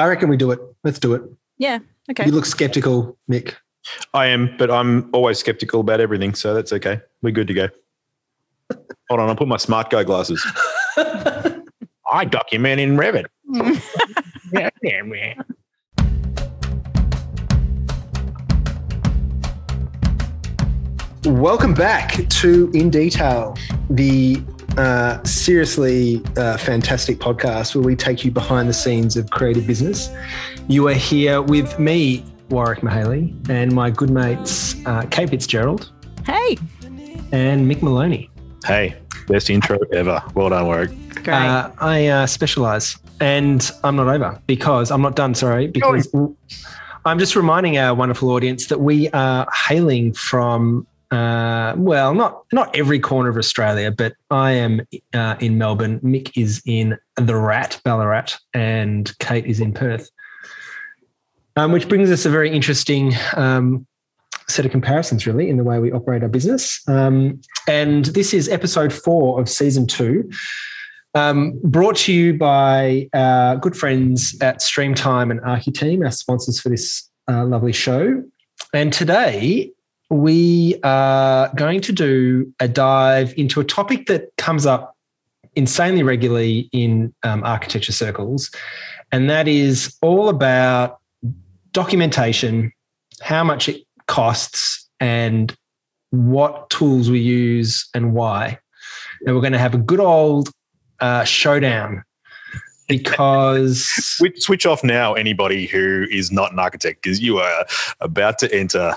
[0.00, 0.58] I reckon we do it.
[0.82, 1.22] Let's do it.
[1.58, 1.78] Yeah.
[2.10, 2.24] Okay.
[2.24, 3.56] You look skeptical, Mick.
[4.14, 7.02] I am, but I'm always skeptical about everything, so that's okay.
[7.20, 7.68] We're good to go.
[9.10, 10.42] Hold on, I'll put my smart go glasses.
[12.10, 13.26] I document in Revit.
[21.26, 23.54] Welcome back to In Detail,
[23.90, 24.42] the
[24.80, 30.08] uh, seriously uh, fantastic podcast where we take you behind the scenes of creative business.
[30.68, 35.92] You are here with me, Warwick Mihaly, and my good mates, uh, Kate Fitzgerald
[36.24, 36.56] hey.
[37.30, 38.30] and Mick Moloney.
[38.64, 38.96] Hey,
[39.28, 40.22] best intro ever.
[40.34, 40.90] Well done, Warwick.
[41.24, 41.28] Great.
[41.28, 45.34] Uh, I uh, specialize, and I'm not over because I'm not done.
[45.34, 46.08] Sorry, because
[47.04, 50.86] I'm just reminding our wonderful audience that we are hailing from.
[51.10, 54.82] Uh, well, not not every corner of Australia, but I am
[55.12, 55.98] uh, in Melbourne.
[56.00, 60.08] Mick is in the Rat, Ballarat, and Kate is in Perth.
[61.56, 63.86] Um, which brings us a very interesting um,
[64.48, 66.80] set of comparisons, really, in the way we operate our business.
[66.88, 70.30] Um, and this is episode four of season two,
[71.14, 76.68] um, brought to you by our good friends at Streamtime and Architeam, our sponsors for
[76.68, 78.22] this uh, lovely show.
[78.72, 79.72] And today
[80.10, 84.96] we are going to do a dive into a topic that comes up
[85.54, 88.50] insanely regularly in um, architecture circles,
[89.12, 90.98] and that is all about
[91.72, 92.72] documentation,
[93.20, 95.56] how much it costs, and
[96.10, 98.58] what tools we use and why.
[99.24, 100.50] And we're going to have a good old
[101.00, 102.02] uh, showdown
[102.88, 107.64] because Switch, switch off now, anybody who is not an architect, because you are
[108.00, 108.94] about to enter.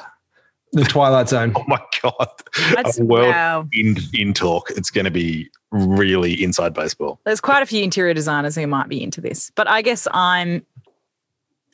[0.73, 1.53] The Twilight Zone.
[1.63, 2.29] Oh my god,
[2.73, 3.67] That's, a world wow.
[3.71, 4.69] in in talk.
[4.71, 7.19] It's going to be really inside baseball.
[7.25, 10.65] There's quite a few interior designers who might be into this, but I guess I'm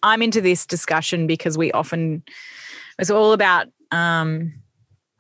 [0.04, 2.24] I'm into this discussion because we often
[3.00, 4.54] it's all about um,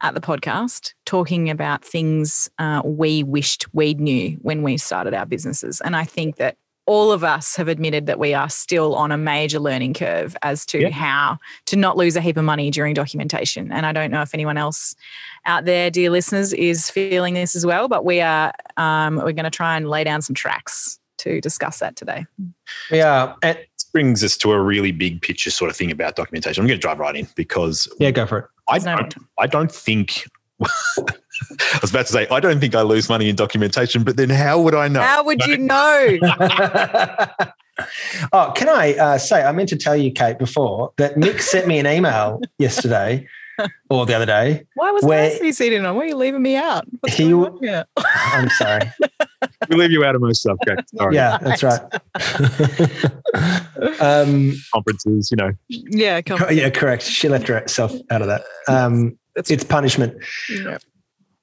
[0.01, 5.25] at the podcast talking about things uh, we wished we knew when we started our
[5.25, 6.57] businesses, and I think that
[6.89, 10.65] all of us have admitted that we are still on a major learning curve as
[10.65, 10.89] to Yeah.
[10.89, 13.71] how to not lose a heap of money during documentation.
[13.71, 14.95] And I don't know if anyone else
[15.45, 17.87] out there, dear listeners, is feeling this as well.
[17.89, 21.77] But we are um, we're going to try and lay down some tracks to discuss
[21.77, 22.25] that today.
[22.89, 26.59] Yeah, it brings us to a really big picture sort of thing about documentation.
[26.63, 28.45] I'm going to drive right in because yeah, go for it.
[28.67, 30.25] I There's don't, I don't think.
[31.51, 34.29] I was about to say I don't think I lose money in documentation, but then
[34.29, 35.01] how would I know?
[35.01, 36.17] How would you know?
[38.33, 41.67] oh, can I uh, say, I meant to tell you, Kate, before that Nick sent
[41.67, 43.27] me an email yesterday
[43.89, 44.65] or the other day.
[44.75, 45.95] Why was Where- Nancy sitting on?
[45.95, 46.85] Why are you leaving me out?
[47.01, 47.85] What's He going on here?
[47.97, 48.91] I'm sorry.
[49.69, 50.57] we leave you out of most stuff.
[50.65, 50.79] Kate.
[50.95, 51.15] Sorry.
[51.15, 51.81] Yeah, that's right.
[54.01, 55.51] um, Conferences, you know.
[55.69, 57.03] Yeah, come co- yeah, correct.
[57.03, 58.43] She left herself out of that.
[58.67, 60.15] Um, That's- it's punishment.
[60.49, 60.77] yeah.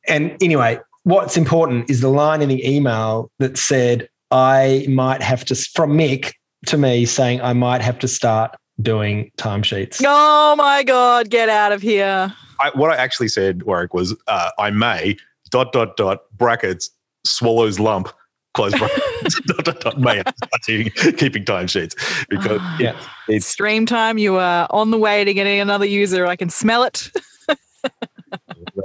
[0.08, 5.44] And anyway, what's important is the line in the email that said, I might have
[5.46, 6.32] to, from Mick
[6.66, 10.02] to me saying, I might have to start doing timesheets.
[10.04, 12.32] Oh my God, get out of here.
[12.60, 15.16] I, what I actually said, Warwick, was uh, I may
[15.50, 16.90] dot dot dot brackets
[17.24, 18.08] swallows lump
[18.54, 21.94] close brackets dot dot dot may have to start doing- keeping timesheets
[22.28, 22.76] because Ah.
[22.80, 22.96] yeah,
[23.28, 26.26] it's Streamtime, you are on the way to getting another user.
[26.26, 27.10] I can smell it.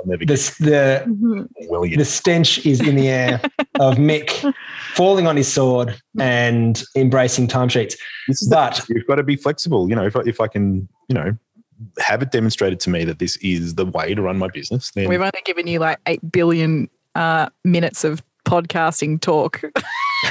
[0.03, 1.97] they'll never get the, will you.
[1.97, 3.41] the stench is in the air
[3.79, 4.53] of Mick
[4.94, 7.95] falling on his sword and embracing timesheets.
[8.28, 9.90] This is the- But you've got to be flexible.
[9.90, 11.38] You know, if I, if I can, you know,
[12.00, 15.09] have it demonstrated to me that this is the way to run my business, then
[15.09, 19.61] We've only given you like 8 billion uh, minutes of podcasting talk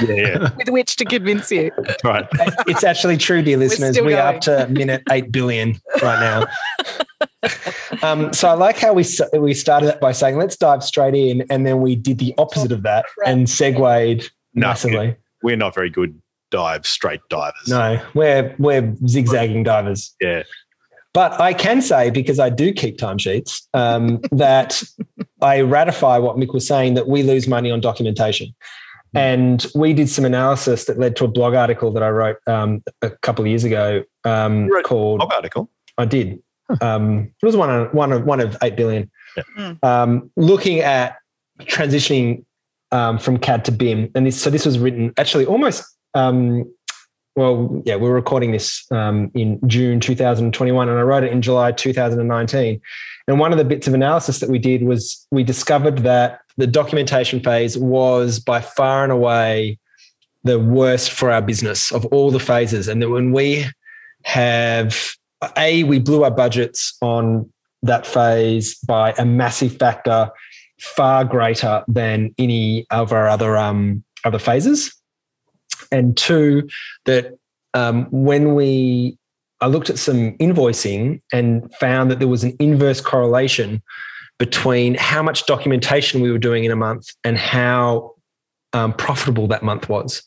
[0.03, 1.71] yeah, yeah, with which to convince you.
[2.05, 2.27] right.
[2.67, 4.01] it's actually true, dear listeners.
[4.01, 7.49] We are up to minute 8 billion right now.
[8.03, 9.05] um, so I like how we,
[9.39, 11.45] we started that by saying, let's dive straight in.
[11.51, 15.17] And then we did the opposite of that and segued No, massively.
[15.43, 16.21] We're not very good
[16.51, 17.69] dive straight divers.
[17.69, 20.15] No, we're, we're zigzagging divers.
[20.21, 20.43] Yeah.
[21.13, 24.83] But I can say, because I do keep timesheets, um, that
[25.43, 28.55] I ratify what Mick was saying that we lose money on documentation.
[29.15, 32.83] And we did some analysis that led to a blog article that I wrote um,
[33.03, 35.19] a couple of years ago um, You wrote called.
[35.19, 35.71] Blog article.
[35.99, 36.41] I did.
[36.81, 39.11] Um, it was one of one of one of eight billion.
[39.37, 39.43] Yeah.
[39.59, 39.85] Mm.
[39.85, 41.17] Um, looking at
[41.61, 42.45] transitioning
[42.93, 45.85] um, from CAD to BIM, and this so this was written actually almost.
[46.15, 46.73] Um,
[47.37, 51.41] well, yeah, we we're recording this um, in June 2021, and I wrote it in
[51.43, 52.81] July 2019.
[53.29, 56.67] And one of the bits of analysis that we did was we discovered that the
[56.67, 59.79] documentation phase was by far and away
[60.43, 62.89] the worst for our business of all the phases.
[62.89, 63.67] And that when we
[64.25, 64.97] have,
[65.57, 67.51] A, we blew our budgets on
[67.83, 70.31] that phase by a massive factor,
[70.79, 74.95] far greater than any of our other um, other phases.
[75.93, 76.69] And two,
[77.07, 77.39] that
[77.75, 79.19] um, when we
[79.61, 83.83] I looked at some invoicing and found that there was an inverse correlation
[84.39, 88.15] between how much documentation we were doing in a month and how
[88.73, 90.23] um, profitable that month was.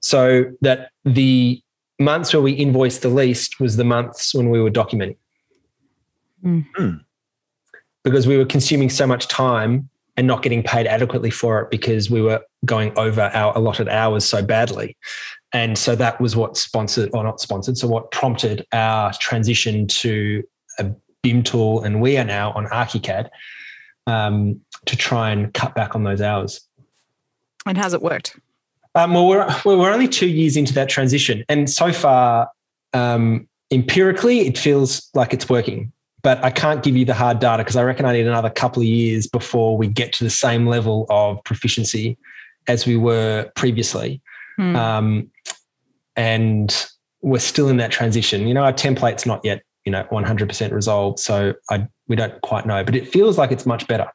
[0.00, 1.62] So that the
[1.98, 5.18] months where we invoiced the least was the months when we were documenting.
[6.42, 7.04] Mm.
[8.02, 12.10] Because we were consuming so much time and not getting paid adequately for it because
[12.10, 14.96] we were going over our allotted hours so badly.
[15.52, 20.44] And so that was what sponsored, or not sponsored, so what prompted our transition to
[20.78, 20.90] a
[21.22, 21.82] BIM tool.
[21.82, 23.28] And we are now on ArchiCAD
[24.06, 26.60] um, to try and cut back on those hours.
[27.66, 28.38] And has it worked?
[28.94, 31.44] Um, well, we're, we're only two years into that transition.
[31.48, 32.48] And so far,
[32.92, 35.92] um, empirically, it feels like it's working.
[36.22, 38.82] But I can't give you the hard data because I reckon I need another couple
[38.82, 42.18] of years before we get to the same level of proficiency
[42.66, 44.20] as we were previously.
[44.60, 44.76] Hmm.
[44.76, 45.30] Um,
[46.16, 46.86] and
[47.22, 48.46] we're still in that transition.
[48.46, 51.18] You know, our template's not yet, you know, 100% resolved.
[51.18, 54.06] So I, we don't quite know, but it feels like it's much better.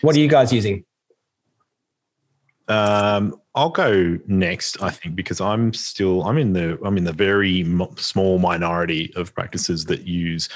[0.00, 0.84] What are you guys using?
[2.66, 7.12] Um, I'll go next, I think, because I'm still I'm in the I'm in the
[7.12, 10.48] very m- small minority of practices that use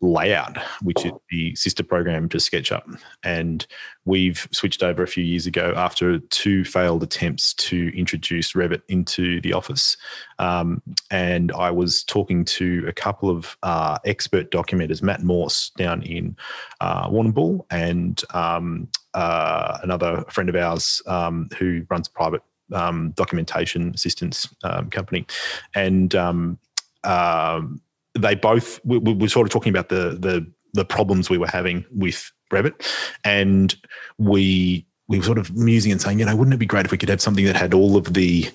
[0.00, 3.66] Layout, which is the sister program to SketchUp, and
[4.04, 9.40] we've switched over a few years ago after two failed attempts to introduce Revit into
[9.40, 9.96] the office.
[10.38, 16.02] Um, and I was talking to a couple of uh, expert documenters, Matt Morse down
[16.02, 16.36] in
[16.80, 22.42] uh, Warrnambool, and um, uh, another friend of ours um, who runs a private
[22.72, 25.26] um, documentation assistance um, company,
[25.74, 26.58] and um,
[27.02, 27.80] um,
[28.18, 31.48] they both we, we were sort of talking about the the the problems we were
[31.48, 32.86] having with Revit,
[33.24, 33.74] and
[34.18, 36.92] we we were sort of musing and saying, you know, wouldn't it be great if
[36.92, 38.48] we could have something that had all of the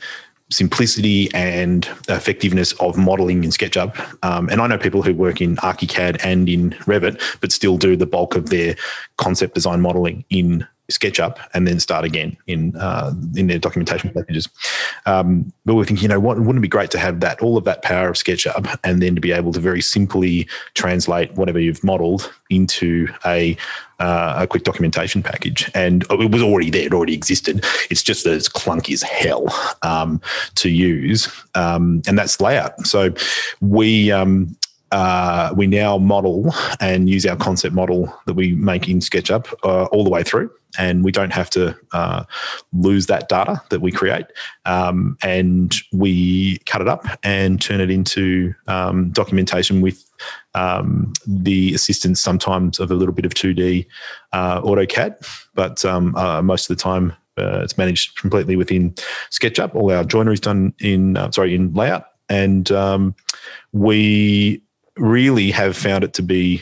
[0.51, 4.18] simplicity and effectiveness of modeling in SketchUp.
[4.24, 7.95] Um, and I know people who work in ArchiCAD and in Revit, but still do
[7.95, 8.75] the bulk of their
[9.18, 14.50] concept design modeling in SketchUp and then start again in uh, in their documentation packages.
[15.06, 17.58] Um, but we're thinking, you know, what wouldn't it be great to have that all
[17.58, 21.60] of that power of SketchUp and then to be able to very simply translate whatever
[21.60, 23.58] you've modeled into a
[24.00, 27.64] uh, a quick documentation package, and it was already there; it already existed.
[27.90, 29.46] It's just that it's clunky as hell
[29.82, 30.20] um,
[30.56, 32.86] to use, um, and that's layout.
[32.86, 33.14] So
[33.62, 34.58] we um,
[34.92, 39.86] uh, we now model and use our concept model that we make in SketchUp uh,
[39.86, 42.24] all the way through, and we don't have to uh,
[42.72, 44.25] lose that data that we create.
[44.66, 50.04] Um, and we cut it up and turn it into um, documentation with
[50.56, 53.86] um, the assistance sometimes of a little bit of 2D
[54.31, 55.16] uh, AutoCAD,
[55.54, 58.92] but um, uh, most of the time uh, it's managed completely within
[59.31, 59.74] SketchUp.
[59.74, 63.16] All our joinery is done in sorry in layout, and um,
[63.72, 64.62] we
[64.98, 66.62] really have found it to be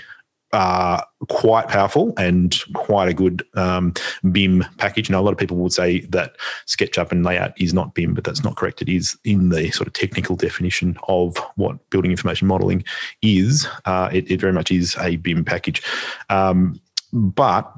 [0.53, 3.93] uh, quite powerful and quite a good um,
[4.31, 5.09] BIM package.
[5.09, 6.35] Now, a lot of people would say that
[6.67, 8.81] SketchUp and layout is not BIM, but that's not correct.
[8.81, 12.83] It is in the sort of technical definition of what building information modeling
[13.21, 13.67] is.
[13.85, 15.81] Uh, it, it, very much is a BIM package.
[16.29, 16.81] Um,
[17.13, 17.71] but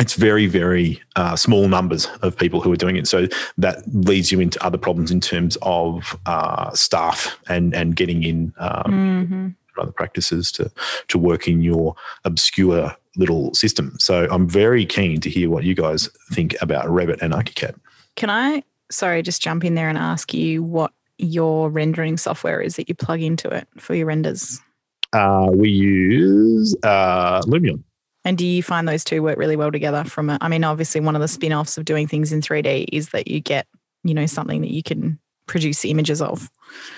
[0.00, 3.06] it's very, very uh, small numbers of people who are doing it.
[3.06, 3.28] So
[3.58, 8.54] that leads you into other problems in terms of uh, staff and and getting in
[8.58, 9.48] um, Mm-hmm.
[9.78, 10.70] Other practices to
[11.08, 13.96] to work in your obscure little system.
[13.98, 17.74] So I'm very keen to hear what you guys think about Revit and ArchiCAD.
[18.16, 22.76] Can I, sorry, just jump in there and ask you what your rendering software is
[22.76, 24.60] that you plug into it for your renders?
[25.12, 27.82] Uh, we use uh, Lumion.
[28.24, 30.04] And do you find those two work really well together?
[30.04, 32.86] From a, I mean, obviously, one of the spin offs of doing things in 3D
[32.92, 33.66] is that you get,
[34.04, 36.50] you know, something that you can produce images of.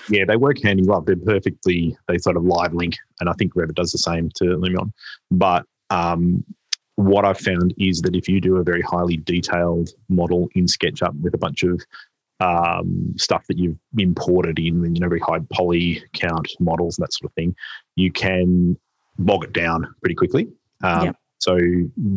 [0.09, 1.05] Yeah, they work hand in glove.
[1.05, 2.95] They're perfectly, they sort of live link.
[3.19, 4.91] And I think Revit does the same to Lumion.
[5.31, 6.43] But um,
[6.95, 11.19] what I've found is that if you do a very highly detailed model in SketchUp
[11.21, 11.81] with a bunch of
[12.39, 17.13] um, stuff that you've imported in, you know, very high poly count models, and that
[17.13, 17.55] sort of thing,
[17.95, 18.77] you can
[19.19, 20.47] bog it down pretty quickly.
[20.83, 21.15] Um, Yep.
[21.39, 21.57] So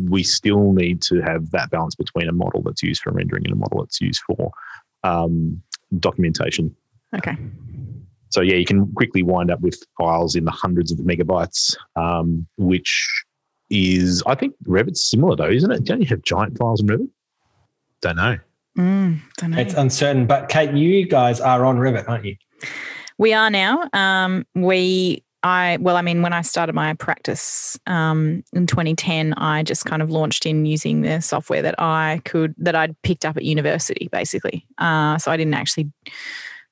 [0.07, 3.51] we still need to have that balance between a model that's used for rendering and
[3.51, 4.51] a model that's used for
[5.03, 5.61] um,
[5.99, 6.73] documentation.
[7.15, 7.37] Okay.
[8.29, 12.45] So yeah, you can quickly wind up with files in the hundreds of megabytes, um,
[12.57, 13.23] which
[13.69, 15.83] is I think Revit's similar though, isn't it?
[15.83, 17.09] Don't you have giant files in Revit?
[18.01, 18.37] Don't know.
[18.77, 19.57] Mm, don't know.
[19.57, 20.27] It's uncertain.
[20.27, 22.35] But Kate, you guys are on Revit, aren't you?
[23.17, 23.89] We are now.
[23.93, 29.63] Um, we, I, well, I mean, when I started my practice um, in 2010, I
[29.63, 33.35] just kind of launched in using the software that I could, that I'd picked up
[33.35, 34.67] at university, basically.
[34.77, 35.91] Uh, so I didn't actually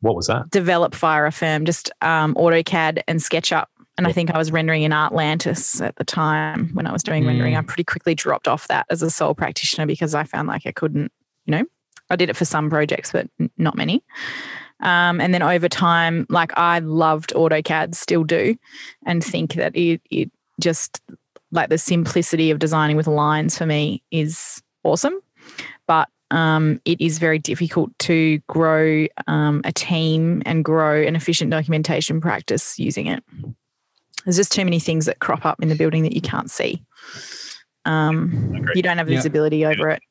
[0.05, 0.51] What was that?
[0.51, 3.65] develop Fire Firm, just um, AutoCAD and SketchUp.
[3.97, 7.25] And I think I was rendering in Artlantis at the time when I was doing
[7.25, 7.55] rendering.
[7.55, 10.71] I pretty quickly dropped off that as a sole practitioner because I found like I
[10.71, 11.11] couldn't,
[11.45, 11.63] you know,
[12.11, 14.03] I did it for some projects, but not many.
[14.81, 18.55] Um, and then over time, like I loved AutoCAD, still do,
[19.07, 21.01] and think that it, it just
[21.51, 25.19] like the simplicity of designing with lines for me is awesome.
[25.87, 31.51] But um, it is very difficult to grow um, a team and grow an efficient
[31.51, 33.23] documentation practice using it.
[34.23, 36.83] There's just too many things that crop up in the building that you can't see.
[37.85, 39.17] Um, you don't have Yeah.
[39.17, 40.01] visibility over it.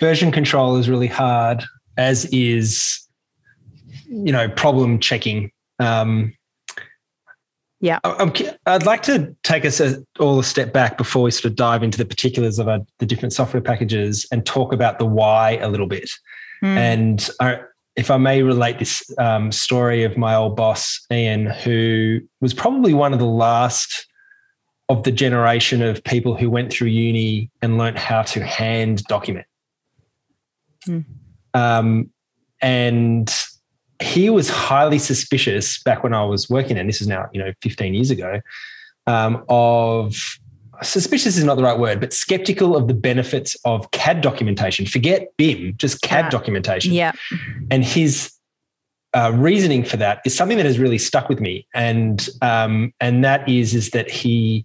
[0.00, 1.64] Version control is really hard,
[1.96, 3.06] as is,
[4.08, 5.50] you know, problem checking.
[5.78, 6.34] Um,
[7.82, 7.98] Yeah.
[8.04, 11.56] I- I'd like to take us a, all a step back before we sort of
[11.56, 15.56] dive into the particulars of our, the different software packages and talk about the why
[15.56, 16.08] a little bit.
[16.62, 16.76] Mm.
[16.76, 17.58] And I,
[17.96, 22.94] if I may relate this um, story of my old boss, Ian, who was probably
[22.94, 24.06] one of the last
[24.88, 29.46] of the generation of people who went through uni and learnt how to hand document.
[30.84, 31.00] Hmm.
[31.52, 32.10] Um,
[32.60, 33.34] and
[34.02, 37.52] he was highly suspicious back when I was working, and this is now, you know,
[37.62, 38.40] 15 years ago,
[39.06, 40.14] um, of
[40.82, 44.84] suspicious is not the right word, but skeptical of the benefits of CAD documentation.
[44.86, 46.30] Forget BIM, just CAD Yeah.
[46.30, 46.92] documentation.
[46.92, 47.12] yeah.
[47.70, 48.32] And his
[49.14, 53.22] uh, reasoning for that is something that has really stuck with me, and um, and
[53.24, 54.64] that is is that he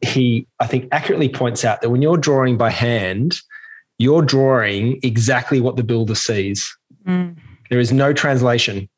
[0.00, 3.36] he I think accurately points out that when you're drawing by hand,
[3.98, 6.74] you're drawing exactly what the builder sees.
[7.06, 7.36] Mm.
[7.70, 8.88] There is no translation.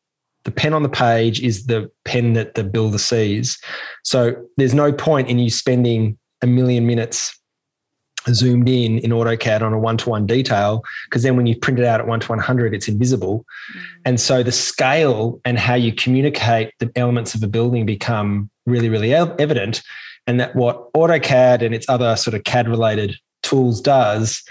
[0.45, 3.59] The pen on the page is the pen that the builder sees.
[4.03, 7.39] So there's no point in you spending a million minutes
[8.29, 11.79] zoomed in in AutoCAD on a one to one detail, because then when you print
[11.79, 13.45] it out at one to 100, it's invisible.
[13.75, 13.83] Mm.
[14.05, 18.89] And so the scale and how you communicate the elements of a building become really,
[18.89, 19.83] really evident.
[20.27, 24.43] And that what AutoCAD and its other sort of CAD related tools does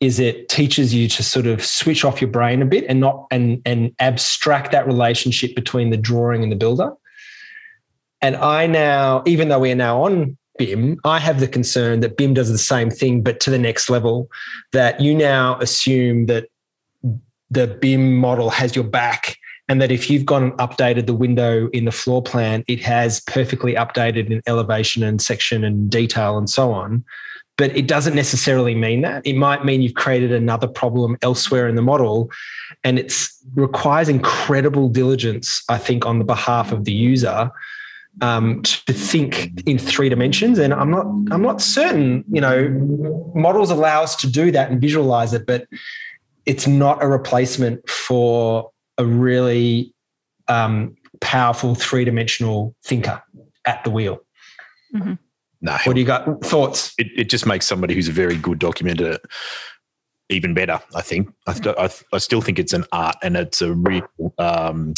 [0.00, 3.26] is it teaches you to sort of switch off your brain a bit and not
[3.30, 6.92] and and abstract that relationship between the drawing and the builder.
[8.20, 12.16] And I now, even though we are now on BIM, I have the concern that
[12.16, 14.28] BIM does the same thing, but to the next level,
[14.72, 16.48] that you now assume that
[17.50, 19.36] the BIM model has your back
[19.68, 23.20] and that if you've gone and updated the window in the floor plan, it has
[23.20, 27.04] perfectly updated in elevation and section and detail and so on.
[27.58, 29.26] But it doesn't necessarily mean that.
[29.26, 32.30] It might mean you've created another problem elsewhere in the model.
[32.84, 33.12] And it
[33.54, 37.50] requires incredible diligence, I think, on the behalf of the user
[38.20, 40.58] um, to think in three dimensions.
[40.58, 42.68] And I'm not, I'm not certain, you know,
[43.34, 45.66] models allow us to do that and visualize it, but
[46.46, 49.92] it's not a replacement for a really
[50.48, 53.22] um, powerful three dimensional thinker
[53.64, 54.20] at the wheel.
[55.60, 56.44] No, What do you got?
[56.44, 56.94] Thoughts?
[56.98, 59.18] it, it just makes somebody who's a very good documenter
[60.28, 60.80] even better.
[60.94, 61.32] I think.
[61.46, 64.06] I, th- I, th- I still think it's an art, and it's a real,
[64.38, 64.94] um,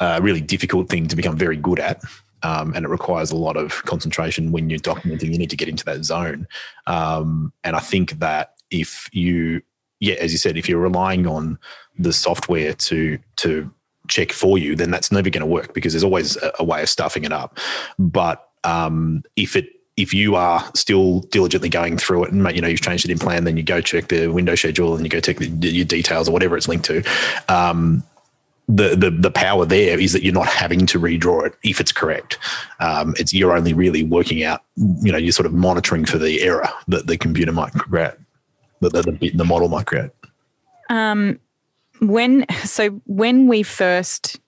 [0.00, 2.02] uh, really difficult thing to become very good at.
[2.42, 5.32] Um, and it requires a lot of concentration when you're documenting.
[5.32, 6.46] You need to get into that zone,
[6.86, 9.62] um, and I think that if you,
[10.00, 11.58] yeah, as you said, if you're relying on
[11.98, 13.72] the software to to
[14.08, 16.82] check for you, then that's never going to work because there's always a, a way
[16.82, 17.58] of stuffing it up.
[17.98, 22.68] But um, if it if you are still diligently going through it and you know
[22.68, 25.20] you've changed it in plan, then you go check the window schedule and you go
[25.20, 27.02] check the, your details or whatever it's linked to.
[27.48, 28.02] Um,
[28.66, 31.92] the, the the power there is that you're not having to redraw it if it's
[31.92, 32.38] correct.
[32.80, 34.62] Um, it's you're only really working out.
[34.76, 38.14] You know, you're sort of monitoring for the error that the computer might create,
[38.80, 40.10] that the, the, the model might create.
[40.88, 41.38] Um,
[42.00, 44.40] when so when we first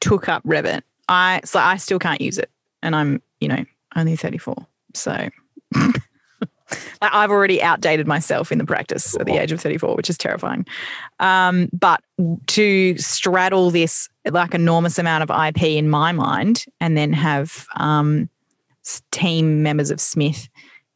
[0.00, 2.50] took up Revit, I so I still can't use it,
[2.82, 3.64] and I'm you know
[3.96, 4.54] only 34,
[4.94, 5.28] so
[5.74, 5.94] like
[7.00, 10.66] I've already outdated myself in the practice at the age of 34, which is terrifying.
[11.20, 12.02] Um, but
[12.48, 18.28] to straddle this like enormous amount of IP in my mind, and then have um,
[19.10, 20.48] team members of Smith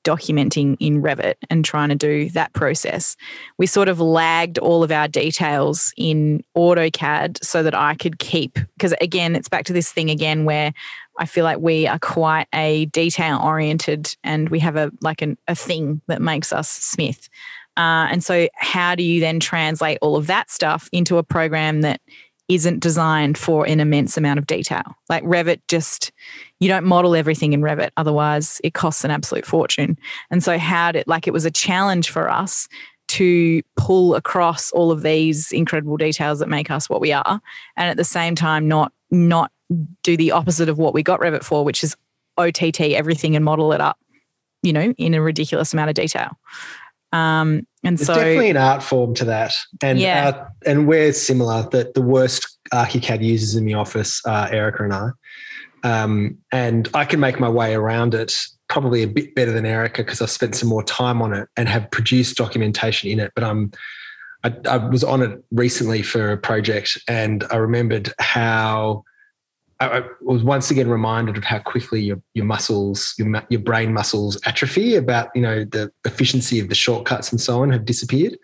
[0.07, 3.17] documenting in Revit and trying to do that process,
[3.59, 8.59] we sort of lagged all of our details in AutoCAD so that I could keep,
[8.77, 10.73] because again, it's back to this thing again where
[11.19, 15.37] I feel like we are quite a detail oriented and we have a like an,
[15.49, 17.29] a thing that makes us Smith.
[17.77, 21.83] Uh, and so, how do you then translate all of that stuff into a program
[21.83, 22.01] that
[22.49, 24.85] isn't designed for an immense amount of detail?
[25.09, 26.13] Like Revit, just
[26.61, 29.99] you don't model everything in Revit, otherwise, it costs an absolute fortune.
[30.31, 32.69] And so, how did like it was a challenge for us
[33.09, 37.41] to pull across all of these incredible details that make us what we are,
[37.77, 39.53] and at the same time, not not
[40.03, 41.97] do the opposite of what we got Revit for, which is
[42.39, 43.99] OTT everything and model it up,
[44.63, 46.31] you know, in a ridiculous amount of detail.
[47.13, 50.33] Um, and There's so definitely an art form to that, and Yeah.
[50.35, 51.69] our- and we're similar.
[51.71, 55.11] That the worst ArchiCAD users in the office are Erica and I,
[55.87, 58.35] um, and I can make my way around it
[58.69, 61.69] probably a bit better than Erica because I've spent some more time on it and
[61.69, 63.31] have produced documentation in it.
[63.37, 63.71] But I'm
[64.43, 69.05] I, I was on it recently for a project, and I remembered how.
[69.79, 73.93] I I was once again reminded of how quickly your, your muscles, your, your brain
[73.93, 78.39] muscles atrophy about, you know, the efficiency of the shortcuts and so on have disappeared.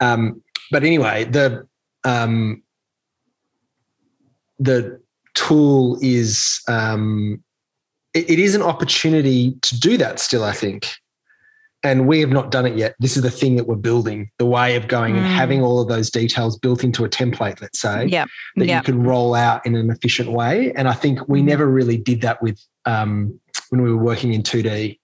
[0.00, 1.68] Um, but anyway, the,
[2.02, 2.64] um,
[4.58, 5.00] the
[5.40, 7.42] tool is, um,
[8.14, 10.88] it- it is an opportunity to do that still, I think.
[11.82, 12.94] And we have not done it yet.
[13.00, 15.30] This is the thing that we're building, the way of going and Mm.
[15.30, 18.82] having all of those details built into a template, let's say yeah, that yeah, you
[18.82, 20.72] can roll out in an efficient way.
[20.76, 21.46] And I think we Mhm.
[21.46, 23.38] never really did that with um,
[23.70, 24.98] when we were working in 2D,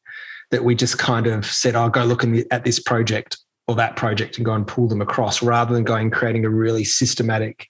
[0.50, 3.38] that we just kind of said, I'll go look in the, at this project
[3.69, 6.85] or that project and go and pull them across rather than going creating a really
[6.85, 7.69] systematic,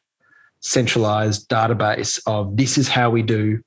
[0.67, 3.61] centralized database of this is how we do.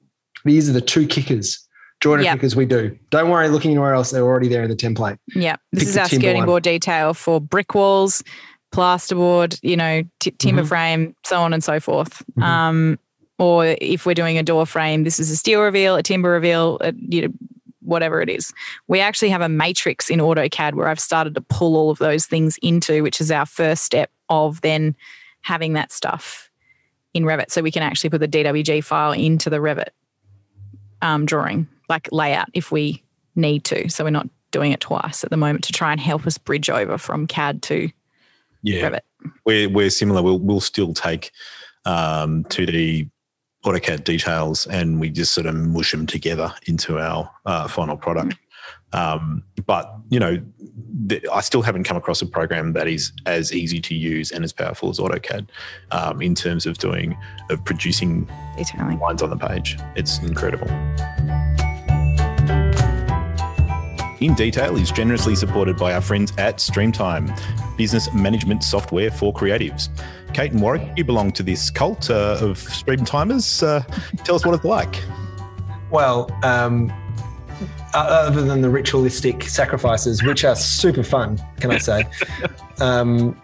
[0.45, 1.65] These are the two kickers,
[2.01, 2.33] joiner Yeah.
[2.33, 2.97] kickers we do.
[3.09, 4.11] Don't worry looking anywhere else.
[4.11, 5.17] They're already there in the template.
[5.33, 5.55] yeah.
[5.71, 8.23] This Pick is our skirting board detail for brick walls,
[8.73, 10.67] plasterboard, you know, t- timber Mhm.
[10.67, 12.21] frame, so on and so forth.
[12.37, 12.43] Mhm.
[12.43, 12.99] Um,
[13.37, 16.77] or if we're doing a door frame, this is a steel reveal, a timber reveal,
[16.81, 17.33] a, you know,
[17.81, 18.53] whatever it is.
[18.87, 22.25] We actually have a matrix in AutoCAD where I've started to pull all of those
[22.27, 24.95] things into, which is our first step of then
[25.41, 26.48] having that stuff
[27.13, 27.51] in Revit.
[27.51, 29.89] So we can actually put the DWG file into the Revit
[31.01, 33.03] um, drawing, like layout, if we
[33.35, 33.89] need to.
[33.89, 36.69] So we're not doing it twice at the moment to try and help us bridge
[36.69, 37.89] over from CAD to
[38.61, 38.99] Yeah, Revit.
[39.45, 40.21] we're we're similar.
[40.21, 41.31] We'll we'll still take
[41.85, 43.09] um, 2D
[43.65, 48.35] AutoCAD details and we just sort of mush them together into our uh, final product.
[48.93, 50.41] Um, but you know,
[51.07, 54.43] th- I still haven't come across a program that is as easy to use and
[54.43, 55.47] as powerful as AutoCAD
[55.91, 57.15] um, in terms of doing
[57.49, 58.99] of producing Detailing.
[58.99, 59.77] lines on the page.
[59.95, 60.67] It's incredible.
[64.21, 67.29] In Detail is generously supported by our friends at Streamtime,
[67.77, 69.87] business management software for creatives.
[70.33, 73.63] Kate and Warwick, you belong to this cult uh, of Streamtimers.
[73.65, 73.81] Uh,
[74.25, 75.01] tell us what it's like.
[75.89, 77.08] Well, um, o-
[77.93, 82.05] other than the ritualistic sacrifices, which are super fun, can I say?
[82.79, 83.39] um,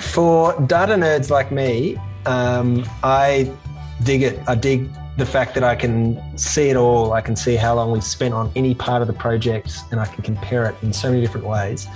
[0.00, 3.50] for data nerds like me, um, I
[4.02, 4.40] dig it.
[4.46, 7.14] I dig the fact that I can see it all.
[7.14, 10.04] I can see how long we've spent on any part of the project, and I
[10.04, 11.86] can compare it in so many different ways.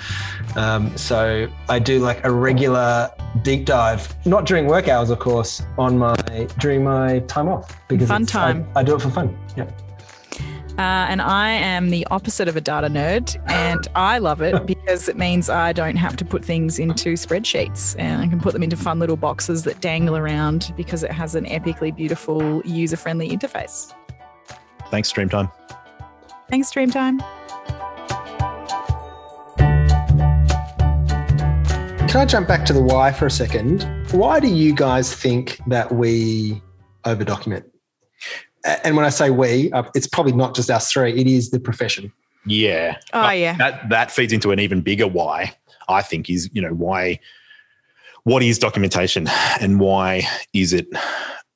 [0.57, 3.11] Um, so I do like a regular
[3.43, 6.15] deep dive, not during work hours, of course, on my
[6.59, 8.67] during my time off because Fun it's- I- time.
[8.75, 9.37] I do it for fun.
[9.57, 9.71] Yeah.
[10.81, 15.11] Uh, and I am the opposite of a data nerd, and I love it because
[15.11, 18.63] it means I don't have to put things into spreadsheets and I can put them
[18.63, 23.29] into fun little boxes that dangle around because it has an epically beautiful, user friendly
[23.29, 23.93] interface.
[24.91, 25.53] Thanks, Streamtime.
[26.49, 27.19] Thanks, Dreamtime.
[32.09, 33.83] Can I jump back to the why for a second?
[34.13, 36.63] Why do you guys think that we
[37.05, 37.67] over document?
[38.65, 41.59] And when I say we, uh, it's probably not just us three, it is the
[41.61, 42.13] profession.
[42.47, 42.97] Yeah.
[43.13, 43.57] Oh, But yeah.
[43.57, 45.55] That that feeds into an even bigger why.
[45.89, 47.21] I think is you know why.
[48.25, 49.29] What is documentation,
[49.61, 50.89] and why is it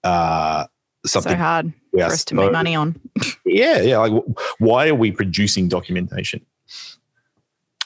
[0.02, 0.64] uh,
[1.04, 3.00] something So hard we for us to make money on.
[3.46, 3.98] Yeah, yeah.
[3.98, 4.24] Like,
[4.58, 6.44] why are we producing documentation?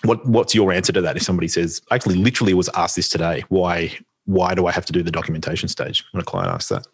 [0.05, 1.17] What What's your answer to that?
[1.17, 3.45] If somebody says, actually, literally was asked this today.
[3.49, 6.87] Why Why do I have to do the documentation stage when a client asks that?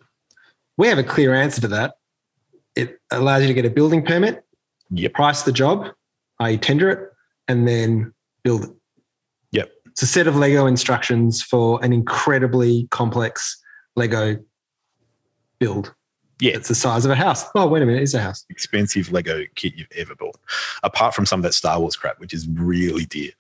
[0.77, 1.99] We have a clear answer to that.
[2.77, 4.45] It allows you to get a building permit,
[4.91, 5.13] Yep.
[5.15, 5.89] price the job,
[6.41, 7.11] i.e., tender it,
[7.49, 8.71] and then build it.
[9.53, 9.71] Yep.
[9.87, 13.61] It's a set of Lego instructions for an incredibly complex
[13.97, 14.37] Lego
[15.59, 15.95] build.
[16.41, 16.53] Yeah.
[16.53, 17.45] It's the size of a house.
[17.55, 18.45] Oh, wait a minute, it's a house.
[18.51, 20.37] Expensive Lego kit you've ever bought,
[20.83, 23.31] apart from some of that Star Wars crap, which is really dear.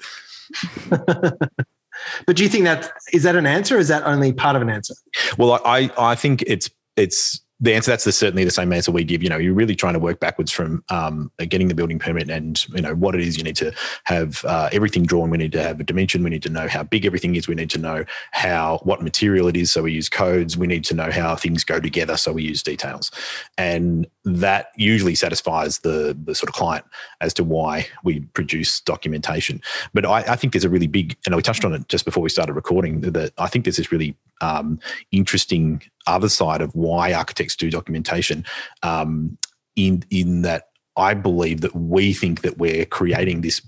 [0.91, 4.71] but do you think that is that an answer is that only part of an
[4.71, 4.95] answer?
[5.39, 9.05] Well, I I think it's it's the answer that's the, certainly the same answer we
[9.05, 9.23] give.
[9.23, 12.63] You know, you're really trying to work backwards from um, getting the building permit and
[12.75, 13.37] you know what it is.
[13.37, 13.73] You need to
[14.05, 15.31] have uh, everything drawn.
[15.31, 16.25] We need to have a dimension.
[16.25, 17.47] We need to know how big everything is.
[17.47, 19.71] We need to know how what material it is.
[19.71, 20.57] So we use codes.
[20.57, 22.17] We need to know how things go together.
[22.17, 23.13] So we use details,
[23.57, 26.85] and that usually satisfies the the sort of client
[27.21, 29.63] as to why we produce documentation.
[29.93, 32.23] But I, I think there's a really big, and we touched on it just before
[32.23, 33.03] we started recording.
[33.03, 34.81] That I think there's this really um,
[35.13, 38.45] interesting other side of why architects do documentation
[38.83, 39.37] um,
[39.77, 43.61] in in that I believe that we think that we're creating this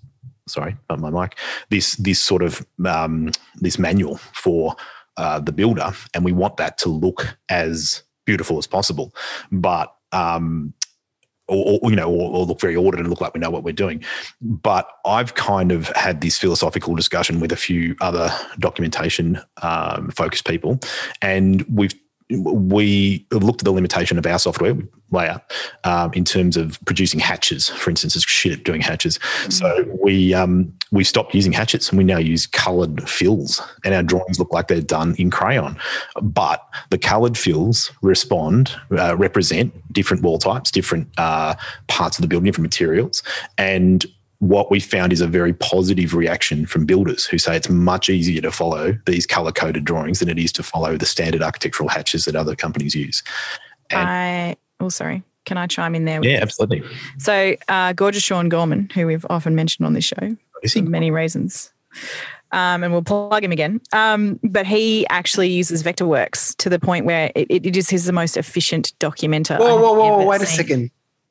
[0.49, 1.39] sorry on my mic
[1.71, 4.77] this this sort of um, this manual for
[5.17, 9.15] uh, the builder and we want that to look as beautiful as possible
[9.51, 10.73] but um,
[11.49, 13.63] or, or, you know, or, or, look very ordered and look like we know what
[13.63, 14.03] we're doing.
[14.41, 20.47] But I've kind of had this philosophical discussion with a few other documentation um, focused
[20.47, 20.81] people,
[21.23, 21.95] and we've
[22.31, 24.75] we looked at the limitation of our software
[25.13, 25.41] layer
[25.85, 27.69] um, in terms of producing hatches.
[27.69, 29.19] For instance, it's shit at doing hatches.
[29.19, 29.51] Mm-hmm.
[29.51, 34.03] So we um, we stopped using hatchets and we now use coloured fills, and our
[34.03, 35.77] drawings look like they're done in crayon.
[36.21, 41.55] But the coloured fills respond uh, represent different wall types, different uh,
[41.87, 43.23] parts of the building, different materials,
[43.57, 44.05] and
[44.49, 48.41] what we found is a very positive reaction from builders who say it's much easier
[48.41, 52.25] to follow these color coded drawings than it is to follow the standard architectural hatches
[52.25, 53.23] that other companies use.
[53.91, 56.21] And I oh sorry, can I chime in there?
[56.23, 56.83] yeah, absolutely.
[57.19, 60.37] So, uh, gorgeous Sean Gorman, who we've often mentioned on this show
[60.73, 61.73] for many reasons.
[62.53, 63.81] Um, and we'll plug him again.
[63.93, 68.37] Um, but he actually uses Vectorworks to the point where it, it is his most
[68.37, 69.59] efficient documenter.
[69.59, 70.27] Whoa, whoa, whoa!
[70.27, 70.45] Wait seen.
[70.45, 70.91] a second.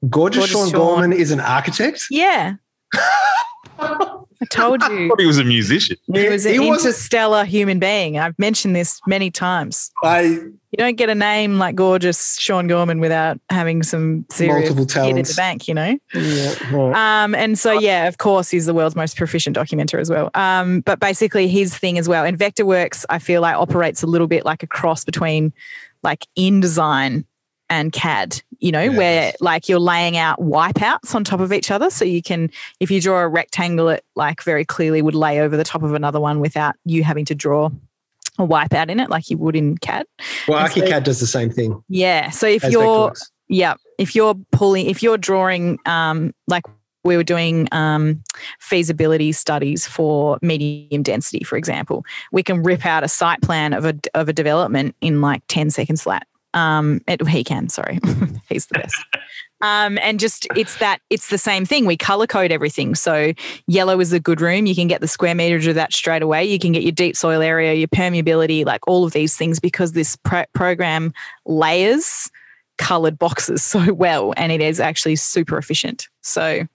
[0.10, 2.06] Gorgeous, Gorgeous Sean, Sean Gorman is an architect.
[2.12, 2.56] Yeah.
[4.41, 5.06] I told you.
[5.06, 5.98] I thought he was a musician.
[6.13, 7.48] He was an he interstellar was...
[7.48, 8.17] human being.
[8.17, 9.91] I've mentioned this many times.
[10.04, 14.86] I you don't get a name like gorgeous Sean Gorman without having some serious multiple
[14.86, 15.98] talents at the bank, you know.
[16.13, 17.24] Yeah, right.
[17.24, 20.30] Um, and so yeah, of course, he's the world's most proficient documenter as well.
[20.34, 22.26] Um, but basically, his thing as well.
[22.26, 25.54] And Vectorworks, I feel like operates a little bit like a cross between
[26.04, 27.24] like InDesign
[27.69, 28.97] and CAD, you know, yes.
[28.97, 31.89] where like you're laying out wipeouts on top of each other.
[31.89, 35.58] So you can, if you draw a rectangle, it like very clearly would lay over
[35.58, 37.69] the top of another one without you having to draw
[38.38, 40.06] a wipeout in it like you would in CAD.
[40.47, 41.82] Well, ArchiCAD so, does the same thing.
[41.89, 42.30] Yeah.
[42.30, 43.13] So if you're,
[43.47, 46.63] yeah, if you're pulling, if you're drawing, um, like
[47.04, 48.23] we were doing um,
[48.60, 53.86] feasibility studies for medium density, for example, we can rip out a site plan of
[53.86, 58.00] a of a development in like ten seconds flat um, it, he can, sorry.
[58.50, 58.96] He's the best.
[59.62, 61.86] Um, and just it's that it's the same thing.
[61.86, 62.96] We color code everything.
[62.96, 63.34] So
[63.68, 64.65] yellow is a good room.
[64.65, 66.46] You can get the square meterage of that straight away.
[66.46, 69.91] You can get your deep soil area, your permeability, like all of these things because
[69.91, 71.13] this pro- program
[71.46, 72.30] layers
[72.78, 76.08] colored boxes so well and it is actually super efficient.
[76.22, 76.68] So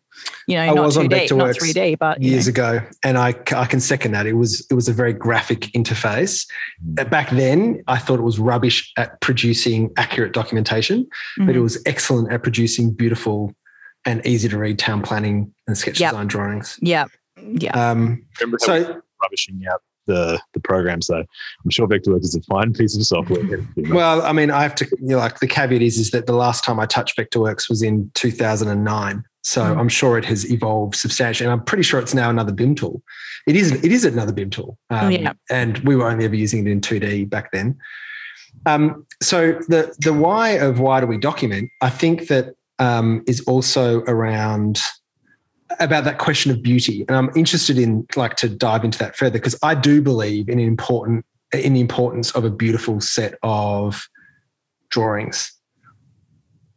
[0.46, 2.50] you know, I not was 2D, not 3D, but years know.
[2.50, 4.26] ago, and I, I can second that.
[4.26, 6.46] It was it was a very graphic interface.
[6.94, 7.10] Mm.
[7.10, 11.46] Back then, I thought it was rubbish at producing accurate documentation, mm-hmm.
[11.46, 11.64] but it mm-hmm.
[11.64, 13.54] was excellent at producing beautiful
[14.04, 16.10] and easy to read town planning and sketch yep.
[16.10, 16.78] design drawings.
[16.80, 17.06] Yeah,
[17.36, 17.90] yeah.
[17.90, 18.24] Um,
[18.58, 21.24] so rubbishing out the the programs though.
[21.64, 23.42] I'm sure Vectorworks is a fine piece of software.
[23.90, 26.34] well, I mean, I have to you know, like the caveat is is that the
[26.34, 29.24] last time I touched Vectorworks was in 2009.
[29.42, 29.78] So mm.
[29.78, 31.46] I'm sure it has evolved substantially.
[31.46, 33.02] And I'm pretty sure it's now another BIM tool.
[33.46, 34.76] It is, it is another BIM tool.
[34.90, 35.32] Um, yeah.
[35.50, 37.78] And we were only ever using it in 2D back then.
[38.66, 43.40] Um, so the, the why of why do we document, I think that um, is
[43.42, 44.80] also around
[45.78, 47.04] about that question of beauty.
[47.08, 50.58] And I'm interested in like to dive into that further because I do believe in
[50.58, 54.08] important in the importance of a beautiful set of
[54.90, 55.52] drawings.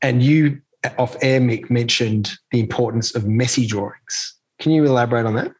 [0.01, 0.61] And you
[0.97, 4.35] off air, Mick mentioned the importance of messy drawings.
[4.59, 5.51] Can you elaborate on that?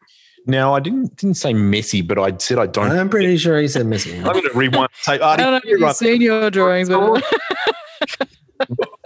[0.46, 2.90] Now, I didn't didn't say messy, but I said I don't.
[2.90, 4.16] I'm pretty sure he said messy.
[4.18, 4.90] I'm going to rewind.
[5.02, 5.22] Tape.
[5.22, 7.22] I don't know if you've seen your drawings, but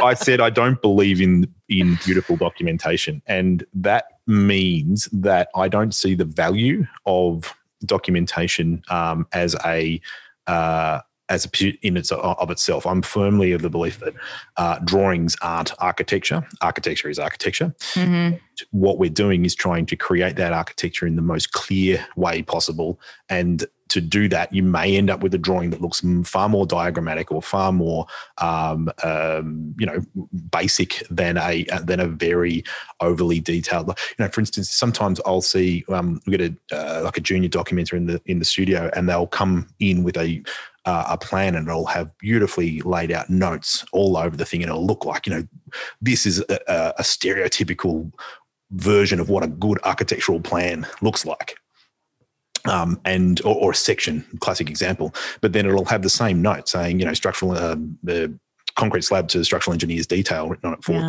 [0.03, 5.95] I said I don't believe in in beautiful documentation, and that means that I don't
[5.95, 7.55] see the value of
[7.85, 10.01] documentation um, as a
[10.49, 12.87] uh, as a, in its of itself.
[12.87, 14.15] I'm firmly of the belief that
[14.57, 16.47] uh, drawings aren't architecture.
[16.61, 17.75] Architecture is architecture.
[17.95, 18.37] Mm-hmm.
[18.71, 23.01] What we're doing is trying to create that architecture in the most clear way possible,
[23.29, 26.67] and to do that, you may end up with a drawing that looks far more
[26.67, 28.07] diagrammatic or far more,
[28.39, 30.01] um, um, you know,
[30.51, 32.65] basic than a than a very
[33.01, 33.89] overly detailed.
[33.89, 37.49] You know, for instance, sometimes I'll see um, we get a uh, like a junior
[37.49, 40.43] documenter in the in the studio, and they'll come in with a
[40.89, 44.71] uh, a plan and it'll have beautifully laid out notes all over the thing and
[44.71, 45.47] it'll look like you know
[46.01, 48.11] this is a, a stereotypical
[48.71, 51.57] version of what a good architectural plan looks like.
[52.65, 56.69] Um, and or, or, a section classic example but then it'll have the same note
[56.69, 57.77] saying you know structural uh,
[58.79, 61.01] concrete slab to structural engineers detail written on it for no.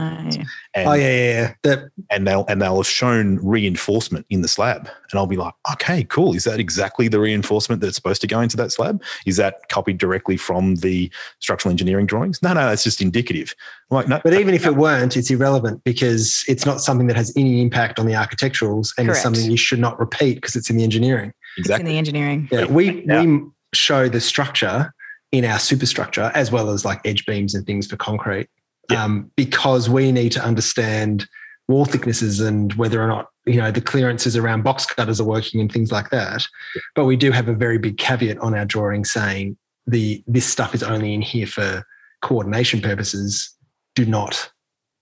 [0.74, 1.76] And, oh yeah, yeah, yeah.
[2.10, 6.04] and they'll and they'll have shown reinforcement in the slab, and I'll be like, okay,
[6.06, 6.36] cool.
[6.36, 9.02] Is that exactly the reinforcement that's supposed to go into that slab?
[9.26, 12.42] Is that copied directly from the structural engineering drawings?
[12.42, 13.56] No, no, that's just indicative.
[13.92, 14.20] I'm like, no.
[14.24, 18.00] But even if it weren't, it's irrelevant because it's not something that has any impact
[18.00, 19.18] on the architecturals, and Correct.
[19.18, 21.34] it's something you should not repeat because it's in the engineering.
[21.58, 21.74] Exactly.
[21.74, 22.50] It's in the engineering.
[22.52, 23.24] Yeah, we yeah.
[23.24, 23.42] we
[23.74, 24.92] show the structure
[25.32, 28.50] in our superstructure as well as like edge beams and things for concrete
[28.90, 29.04] yeah.
[29.04, 31.28] um, because we need to understand
[31.68, 35.62] wall thicknesses and whether or not you know the clearances around box cutters are working
[35.62, 36.44] and things like that
[36.76, 36.82] yeah.
[36.96, 40.74] but we do have a very big caveat on our drawing saying the this stuff
[40.74, 41.84] is only in here for
[42.22, 43.56] coordination purposes
[43.96, 44.52] do not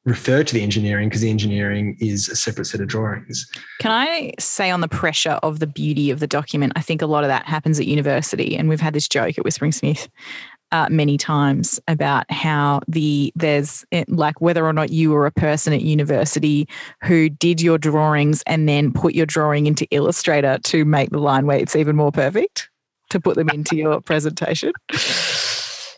[0.07, 3.45] refer to the engineering because the engineering is a separate set of drawings.
[3.79, 6.73] Can I say on the pressure of the beauty of the document?
[6.77, 9.43] I think a lot of that happens at university, and we've had this joke at
[9.43, 10.07] Whispering Smith
[10.71, 15.31] uh, many times about how the there's eh, like whether or not you were a
[15.31, 16.67] person at university
[17.03, 21.45] who did your drawings and then put your drawing into Illustrator to make the line
[21.45, 22.69] weights even more perfect
[23.09, 24.71] to put them into your presentation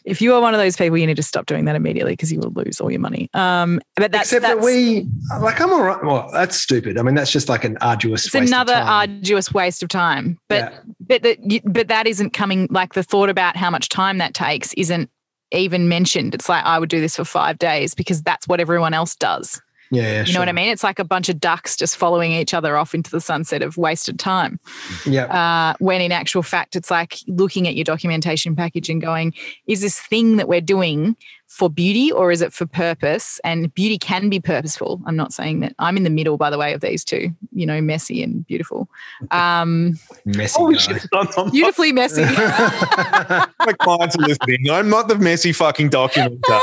[0.09, 2.31] if you are one of those people, you need to stop doing that immediately because
[2.31, 3.29] you will lose all your money.
[3.33, 5.07] Um, but that's except that's, that we
[5.39, 6.03] like I'm all right.
[6.03, 6.97] Well, that's stupid.
[6.97, 8.25] I mean, that's just like an arduous.
[8.25, 10.39] It's another arduous waste of time.
[10.47, 10.79] But yeah.
[10.99, 12.67] but that but that isn't coming.
[12.71, 15.09] Like the thought about how much time that takes isn't
[15.51, 16.35] even mentioned.
[16.35, 19.61] It's like I would do this for five days because that's what everyone else does.
[19.91, 20.33] Yeah, yeah you sure.
[20.35, 20.69] know what I mean.
[20.69, 23.77] It's like a bunch of ducks just following each other off into the sunset of
[23.77, 24.59] wasted time.
[25.05, 25.25] Yeah.
[25.25, 29.33] Uh, when in actual fact, it's like looking at your documentation package and going,
[29.67, 31.15] "Is this thing that we're doing
[31.49, 33.41] for beauty or is it for purpose?
[33.43, 35.01] And beauty can be purposeful.
[35.05, 37.65] I'm not saying that I'm in the middle, by the way, of these two, you
[37.65, 38.87] know, messy and beautiful.
[39.31, 40.55] Um, messy.
[40.59, 41.05] Oh, shit,
[41.51, 42.21] beautifully messy.
[42.23, 44.69] My clients are listening.
[44.69, 46.61] I'm not the messy fucking documenter.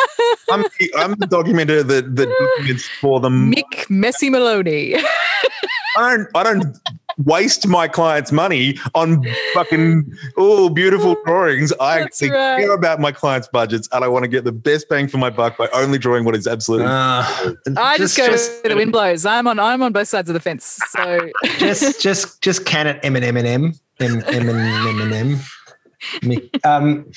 [0.50, 3.52] I'm the, I'm the documenter that, that documents for them.
[3.52, 4.94] Mick Messy Moloney.
[5.96, 6.78] I don't, I don't
[7.24, 9.24] waste my clients' money on
[9.54, 11.72] fucking oh beautiful drawings.
[11.80, 12.58] I That's actually right.
[12.58, 15.30] care about my clients' budgets and I want to get the best bang for my
[15.30, 16.86] buck by only drawing what is absolutely.
[16.86, 17.24] Uh,
[17.76, 19.24] I just, just go just, the wind blows.
[19.24, 20.78] I'm on I'm on both sides of the fence.
[20.90, 25.00] So just just just can it M and M and M M M and M
[25.00, 25.40] and M.
[26.64, 27.10] Um,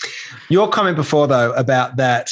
[0.48, 2.32] your comment before though about that,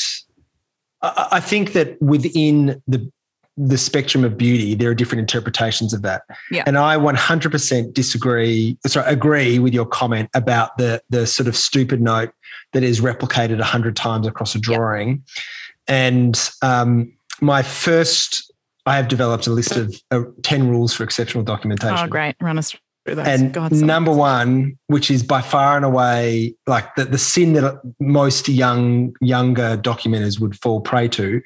[1.02, 3.12] I think that within the
[3.58, 6.22] the spectrum of beauty, there are different interpretations of that.
[6.52, 6.64] Yeah.
[6.68, 12.00] And I 100% disagree, sorry, agree with your comment about the, the sort of stupid
[12.00, 12.32] note
[12.74, 15.10] that is replicated 100 times across a drawing.
[15.10, 15.14] Yeah.
[15.90, 18.54] And um, my first,
[18.86, 21.98] I have developed a list of uh, 10 rules for exceptional documentation.
[21.98, 22.36] Oh, great.
[22.40, 23.28] Run us through those.
[23.28, 27.82] And God, number one, which is by far and away like the, the sin that
[28.00, 31.42] most young, younger documenters would fall prey to,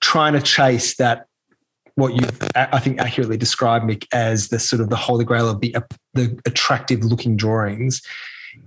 [0.00, 1.26] trying to chase that
[1.94, 5.60] what you I think accurately described Mick as the sort of the holy grail of
[5.60, 5.74] the
[6.14, 8.02] the attractive looking drawings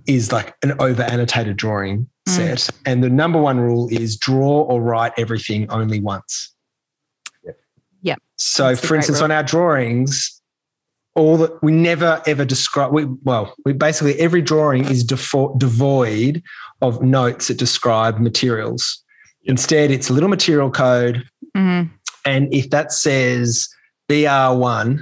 [0.06, 2.32] is like an over annotated drawing mm.
[2.32, 2.70] set.
[2.86, 6.54] And the number one rule is draw or write everything only once.
[8.02, 9.24] Yeah so That's for instance rule.
[9.24, 10.40] on our drawings
[11.16, 16.42] all that we never ever describe we well we basically every drawing is defo- devoid
[16.82, 19.02] of notes that describe materials.
[19.44, 21.24] Instead it's a little material code
[21.56, 23.68] mm-hmm and if that says
[24.08, 25.00] BR1,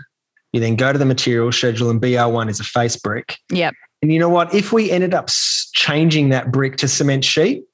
[0.52, 3.38] you then go to the material schedule and BR1 is a face brick.
[3.50, 3.74] Yep.
[4.02, 4.52] And you know what?
[4.54, 5.28] If we ended up
[5.72, 7.64] changing that brick to cement sheet,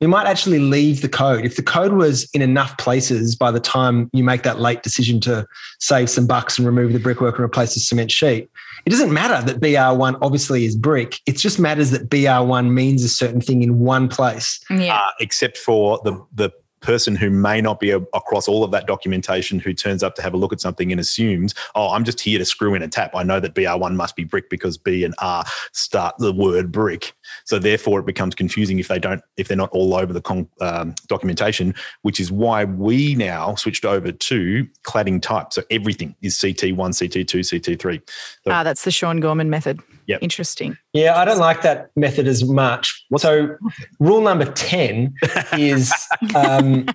[0.00, 1.44] we might actually leave the code.
[1.44, 5.20] If the code was in enough places by the time you make that late decision
[5.20, 5.46] to
[5.78, 8.48] save some bucks and remove the brickwork and replace the cement sheet,
[8.86, 11.20] it doesn't matter that BR1 obviously is brick.
[11.26, 14.58] It just matters that BR1 means a certain thing in one place.
[14.70, 14.96] Yeah.
[14.96, 18.86] Uh, except for the the person who may not be a, across all of that
[18.86, 22.20] documentation who turns up to have a look at something and assumes, oh, I'm just
[22.20, 23.14] here to screw in a tap.
[23.14, 27.14] I know that BR1 must be brick because B and R start the word brick.
[27.44, 30.48] So therefore, it becomes confusing if they don't, if they're not all over the con,
[30.60, 35.52] um, documentation, which is why we now switched over to cladding type.
[35.52, 38.02] So everything is CT1, CT2, CT3.
[38.44, 39.80] So, ah, that's the Sean Gorman method.
[40.06, 40.18] Yeah.
[40.20, 40.76] Interesting.
[40.92, 43.04] Yeah, I don't like that method as much.
[43.16, 43.56] So,
[44.00, 45.14] rule number 10
[45.52, 45.92] is
[46.34, 46.86] um,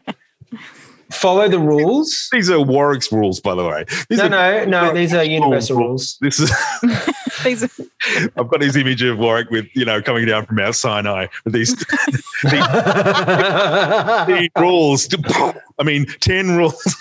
[1.11, 2.27] follow the rules.
[2.31, 3.85] These are Warwick's rules, by the way.
[4.09, 4.93] These no, are, no, no.
[4.93, 6.17] These are universal rules.
[6.21, 6.51] This is.
[7.43, 7.69] These are-
[8.37, 11.53] I've got his image of Warwick with you know coming down from Mount Sinai with
[11.53, 11.75] these,
[12.43, 12.67] these,
[14.27, 15.09] these rules.
[15.79, 16.95] I mean, ten rules.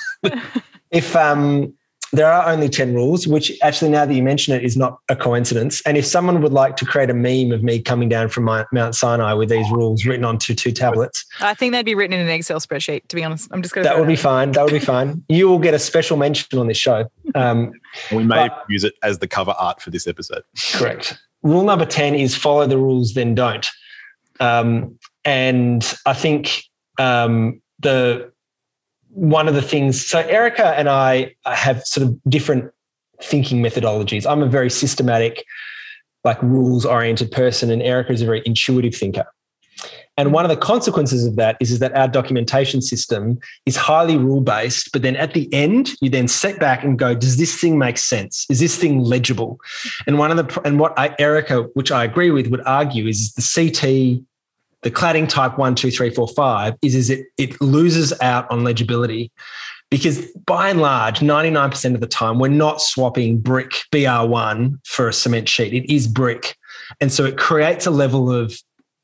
[0.90, 1.74] if um,
[2.16, 5.16] there are only 10 rules, which actually, now that you mention it, is not a
[5.16, 5.82] coincidence.
[5.82, 8.64] And if someone would like to create a meme of me coming down from my,
[8.72, 12.26] Mount Sinai with these rules written onto two tablets, I think they'd be written in
[12.26, 13.06] an Excel spreadsheet.
[13.08, 13.88] To be honest, I'm just going to.
[13.88, 14.52] that would be fine.
[14.52, 15.24] That would be fine.
[15.28, 17.06] You will get a special mention on this show.
[17.34, 17.72] Um,
[18.12, 20.42] We may But- use it as the cover art for this episode.
[20.72, 21.18] Correct.
[21.42, 23.66] Rule number 10 is follow the rules, then don't.
[24.40, 26.64] Um, and I think
[26.98, 28.32] um, the
[29.14, 32.70] one of the things, so Erica and I have sort of different
[33.22, 34.28] thinking methodologies.
[34.28, 35.44] I'm a very systematic,
[36.24, 39.26] like rules oriented person, and Erica is a very intuitive thinker.
[40.16, 44.16] And one of the consequences of that is, is that our documentation system is highly
[44.16, 47.60] rule based, but then at the end, you then set back and go, does this
[47.60, 48.46] thing make sense?
[48.48, 49.58] Is this thing legible?
[50.06, 53.32] And one of the and what I, Erica, which I agree with, would argue is
[53.32, 54.24] the CT,
[54.84, 58.62] the cladding type one, two, three, four, five, is is it it loses out on
[58.62, 59.32] legibility
[59.90, 65.12] because by and large, 99% of the time, we're not swapping brick BR1 for a
[65.12, 65.72] cement sheet.
[65.72, 66.56] It is brick.
[67.00, 68.58] And so it creates a level of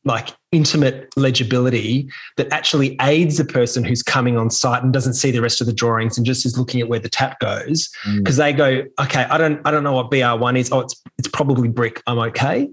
[0.05, 5.31] like intimate legibility that actually aids the person who's coming on site and doesn't see
[5.31, 8.19] the rest of the drawings and just is looking at where the tap goes mm.
[8.19, 11.69] because they go okay i don't i don't know what br1 is oh it's probably
[11.69, 12.69] brick i'm okay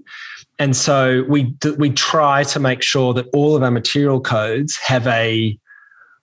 [0.58, 5.06] and so we we try to make sure that all of our material codes have
[5.06, 5.58] a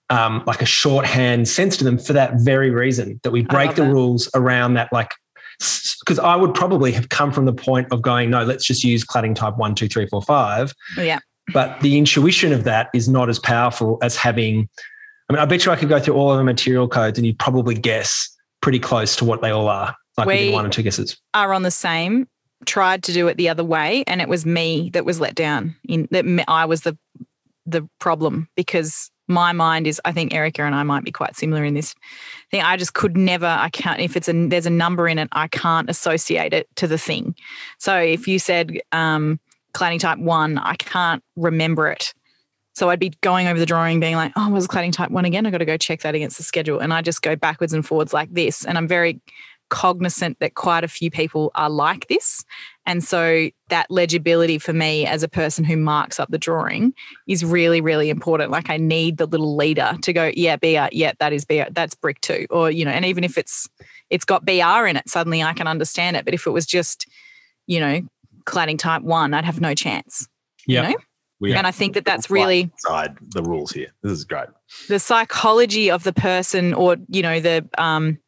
[0.08, 3.82] um, like a shorthand sense to them for that very reason that we break the
[3.82, 3.90] that.
[3.90, 5.12] rules around that like
[5.58, 9.04] because I would probably have come from the point of going, no, let's just use
[9.04, 10.72] cladding type one, two, three, four, five.
[10.96, 11.18] Yeah.
[11.52, 14.68] But the intuition of that is not as powerful as having.
[15.28, 17.26] I mean, I bet you I could go through all of the material codes and
[17.26, 18.28] you'd probably guess
[18.60, 21.16] pretty close to what they all are, like We- one or two guesses.
[21.34, 22.28] are on the same.
[22.64, 25.76] Tried to do it the other way, and it was me that was let down.
[25.88, 26.96] In that I was the
[27.66, 30.00] the problem because my mind is.
[30.06, 31.94] I think Erica and I might be quite similar in this
[32.50, 32.62] thing.
[32.62, 33.44] I just could never.
[33.46, 34.00] I can't.
[34.00, 37.34] If it's a there's a number in it, I can't associate it to the thing.
[37.78, 39.38] So if you said um,
[39.74, 42.14] cladding type one, I can't remember it.
[42.74, 45.44] So I'd be going over the drawing, being like, "Oh, was cladding type one again?
[45.44, 47.84] I got to go check that against the schedule." And I just go backwards and
[47.84, 48.64] forwards like this.
[48.64, 49.20] And I'm very
[49.68, 52.44] cognizant that quite a few people are like this.
[52.84, 56.94] And so that legibility for me as a person who marks up the drawing
[57.26, 58.50] is really, really important.
[58.50, 61.94] Like I need the little leader to go, yeah, BR, yeah, that is BR, that's
[61.94, 62.46] brick two.
[62.50, 63.68] Or, you know, and even if it's
[64.08, 66.24] it's got BR in it, suddenly I can understand it.
[66.24, 67.08] But if it was just,
[67.66, 68.02] you know,
[68.44, 70.28] cladding type one, I'd have no chance.
[70.66, 70.82] Yeah.
[70.82, 70.98] You know?
[71.38, 73.88] We And I think that that's really side the rules here.
[74.02, 74.48] This is great.
[74.88, 78.18] the psychology of the person or you know the um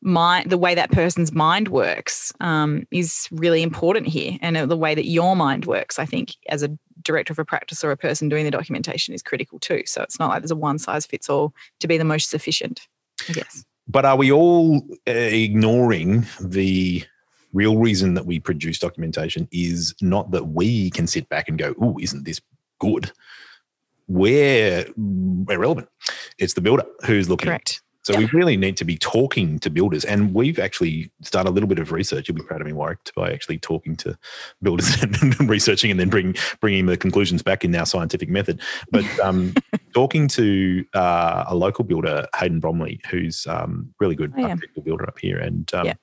[0.00, 4.94] mind the way that person's mind works um, is really important here and the way
[4.94, 6.70] that your mind works i think as a
[7.02, 10.18] director of a practice or a person doing the documentation is critical too so it's
[10.18, 12.86] not like there's a one size fits all to be the most sufficient
[13.28, 17.04] i guess But are we all uh, ignoring the
[17.54, 21.74] real reason that we produce documentation is not that we can sit back and go,
[21.80, 22.40] "Oh, isn't this
[22.78, 23.10] good?"
[24.06, 24.86] We're
[25.48, 25.88] irrelevant.
[26.38, 27.46] It's the builder who's looking.
[27.46, 31.50] correct So we really need to be talking to builders, and we've actually done a
[31.50, 32.26] little bit of research.
[32.26, 34.16] You'll be proud of me, Warwick, by actually talking to
[34.62, 38.62] builders and researching, and then bring bringing the conclusions back in our scientific method.
[38.90, 39.52] But um,
[39.94, 44.56] talking to uh, a local builder, Hayden Bromley, who's um, really good Oh, yeah.
[44.84, 45.94] builder up here, and um, Yeah.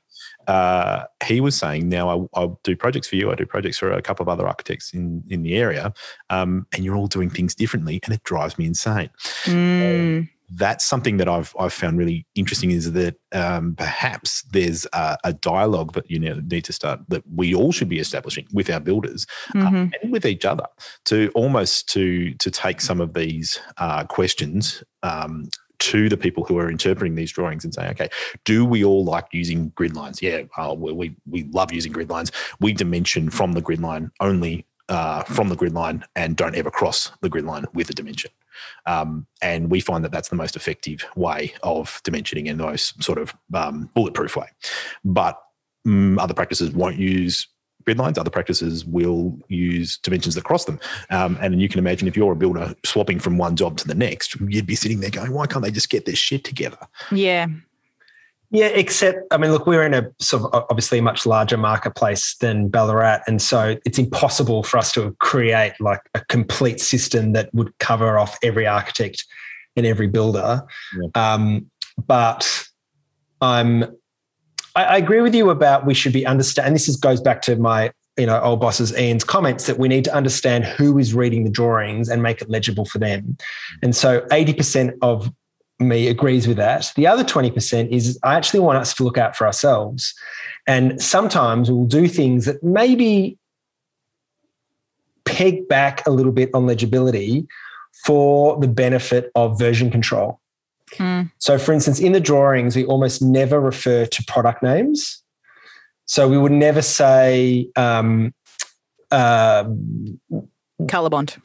[0.48, 3.32] uh, he was saying, "Now I, I'll do projects for you.
[3.32, 5.92] I do projects for a couple of other architects in in the area,
[6.30, 9.10] um, and you're all doing things differently, and it drives me insane."
[9.46, 15.18] Mm, that's something that I've I've found really interesting is that um, perhaps there's a,
[15.24, 18.70] a dialogue that you know, need to start that we all should be establishing with
[18.70, 19.92] our builders mhm.
[20.02, 20.66] and with each other
[21.06, 24.84] to almost to to take some of these uh, questions.
[25.04, 28.10] Um, to the people who are interpreting these drawings and saying, okay,
[28.46, 30.22] do we all like using grid lines?
[30.22, 32.32] Yeah, uh, we, we we love using grid lines.
[32.62, 36.72] We dimension from the grid line only uh, from the grid line and don't ever
[36.72, 38.32] cross the grid line with a dimension.
[38.86, 43.04] Um, and we find that that's the most effective way of dimensioning and the most
[43.04, 44.48] sort of um, bulletproof way.
[45.04, 45.42] But
[45.86, 47.48] mm, other practices won't use
[47.84, 48.18] grid lines.
[48.18, 50.80] Other practices will use dimensions that cross them.
[51.10, 53.96] Um, and you can imagine if you're a builder swapping from one job to the
[53.96, 56.80] next, you'd be sitting there going, why can't they just get this shit together?
[57.12, 57.48] yeah
[58.52, 62.70] Yeah, except I mean, look, we're in a sort of obviously much larger marketplace than
[62.70, 67.78] Ballarat, and so it's impossible for us to create like a complete system that would
[67.80, 69.26] cover off every architect
[69.76, 70.64] and every builder.
[70.96, 71.34] Yeah.
[71.34, 71.70] Um,
[72.08, 72.68] but
[73.42, 73.84] I'm
[74.76, 76.68] I, I agree with you about we should be understand.
[76.68, 79.88] And this is, goes back to my you know old bosses Ian's comments that we
[79.88, 83.38] need to understand who is reading the drawings and make it legible for them.
[83.82, 85.32] And so eighty percent of
[85.80, 86.92] me agrees with that.
[86.96, 90.14] The other 20% is I actually want us to look out for ourselves.
[90.68, 93.38] And sometimes we'll do things that maybe
[95.26, 97.48] peg back a little bit on legibility
[98.06, 100.40] for the benefit of version control.
[100.94, 101.32] Mm.
[101.40, 105.24] So, for instance, in the drawings, we almost never refer to product names.
[106.06, 108.34] So, we would never say um,
[109.12, 109.66] uh,
[110.84, 111.38] Colorbond.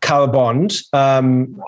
[0.00, 0.78] color bond.
[0.92, 1.60] Um,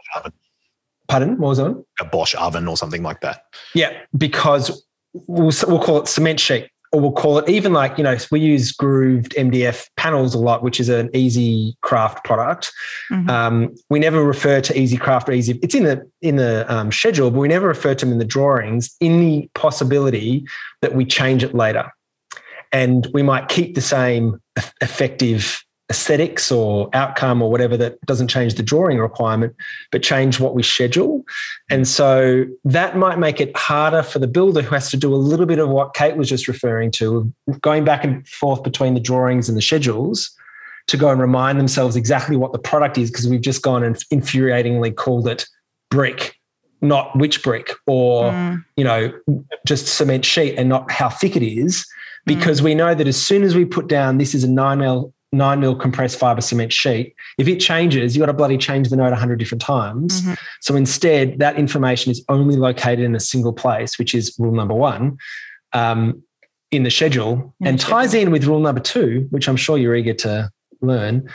[1.08, 1.84] pardon, what was on?
[2.00, 3.44] A Bosch oven or something like that.
[3.74, 8.04] Yeah, because we'll, we'll call it cement sheet, or we'll call it even like, you
[8.04, 12.72] know, we use grooved MDF panels a lot, which is an Easycraft product.
[13.10, 13.28] Mhm.
[13.28, 15.58] Um, we never refer to Easycraft or easy.
[15.62, 18.24] It's in the in the um, schedule, but we never refer to them in the
[18.24, 18.94] drawings.
[19.00, 20.46] In the possibility
[20.82, 21.90] that we change it later,
[22.72, 24.40] and we might keep the same
[24.80, 29.54] effective aesthetics or outcome or whatever that doesn't change the drawing requirement,
[29.92, 31.22] but change what we schedule.
[31.68, 35.16] And so that might make it harder for the builder who has to do a
[35.16, 37.30] little bit of what Kate was just referring to,
[37.60, 40.34] going back and forth between the drawings and the schedules
[40.86, 43.96] to go and remind themselves exactly what the product is because we've just gone and
[44.12, 45.46] infuriatingly called it
[45.90, 46.34] brick
[46.82, 48.64] not which brick or Mm.
[48.76, 49.12] you know
[49.66, 51.86] just cement sheet and not how thick it is
[52.26, 54.78] because we know that as soon as we put down this is a 9
[55.36, 58.88] mil 9 mil compressed fiber cement sheet if it changes you got to bloody change
[58.88, 60.38] the note 100 different times Mhm.
[60.60, 64.74] so instead that information is only located in a single place which is rule number
[64.74, 65.16] one
[65.72, 66.22] um,
[66.70, 69.76] in the schedule In and the ties in with rule number two which i'm sure
[69.78, 71.28] you're eager to learn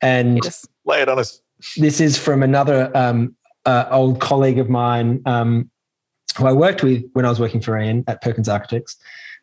[0.00, 0.66] and Yes.
[0.86, 1.40] Lay it on us.
[1.78, 3.34] this is from another um,
[3.64, 5.70] uh, old colleague of mine um,
[6.36, 8.96] who I worked with when I was working for Ian at Perkins Architects.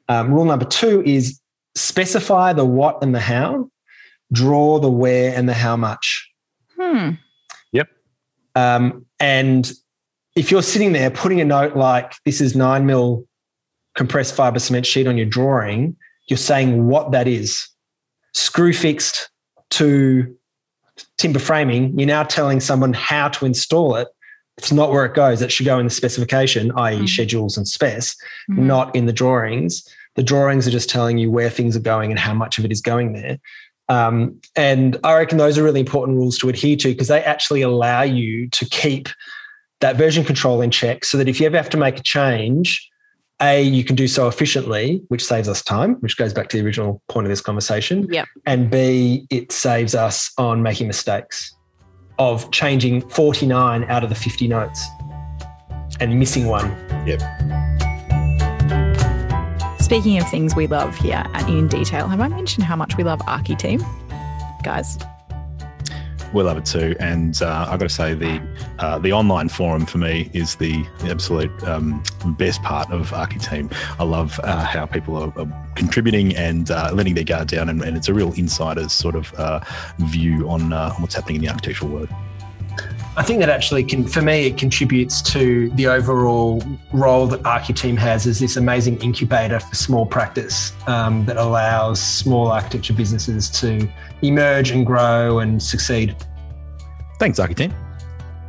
[0.09, 1.39] Um, rule number two is
[1.73, 3.69] specify the what and the how,
[4.31, 6.29] draw the where and the how much.
[6.79, 7.11] Hmm.
[7.71, 7.89] Yep.
[8.55, 9.71] Um, and
[10.35, 13.25] if you're sitting there putting a note like this is nine mil
[13.95, 15.95] compressed fiber cement sheet on your drawing,
[16.27, 17.67] you're saying what that is.
[18.33, 19.29] Screw fixed
[19.71, 20.33] to
[21.17, 24.07] timber framing, you're now telling someone how to install it.
[24.57, 25.41] It's not where it goes.
[25.41, 27.09] It should go in the specification, i.e., Mhm.
[27.09, 28.15] schedules and specs,
[28.49, 28.59] Mhm.
[28.59, 29.83] not in the drawings.
[30.15, 32.71] The drawings are just telling you where things are going and how much of it
[32.71, 33.39] is going there.
[33.91, 37.61] Um, and I reckon those are really important rules to adhere to because they actually
[37.61, 39.09] allow you to keep
[39.81, 42.89] that version control in check so that if you ever have to make a change,
[43.41, 46.65] A, you can do so efficiently, which saves us time, which goes back to the
[46.65, 48.07] original point of this conversation.
[48.09, 48.27] Yep.
[48.45, 51.53] And B, it saves us on making mistakes
[52.17, 54.87] of changing 49 out of the 50 notes
[55.99, 56.69] and missing one.
[59.91, 63.03] Speaking of things we love here at In Detail, have I mentioned how much we
[63.03, 63.83] love Architeam?
[64.63, 64.97] Guys,
[66.33, 68.41] We love it too, and uh, I've got to say the
[68.79, 72.01] uh, the online forum for me is the absolute um,
[72.37, 73.69] best part of Architeam.
[73.99, 77.81] I love uh, how people are, are contributing and uh, letting their guard down, and,
[77.81, 79.59] and it's a real insider's sort of uh,
[79.97, 82.09] view on, uh, on what's happening in the architectural world.
[83.21, 86.59] I think that actually can, for me, it contributes to the overall
[86.91, 92.47] role that Architeam has as this amazing incubator for small practice um, that allows small
[92.47, 93.87] architecture businesses to
[94.23, 96.15] emerge and grow and succeed.
[97.19, 97.71] Thanks, Architeam.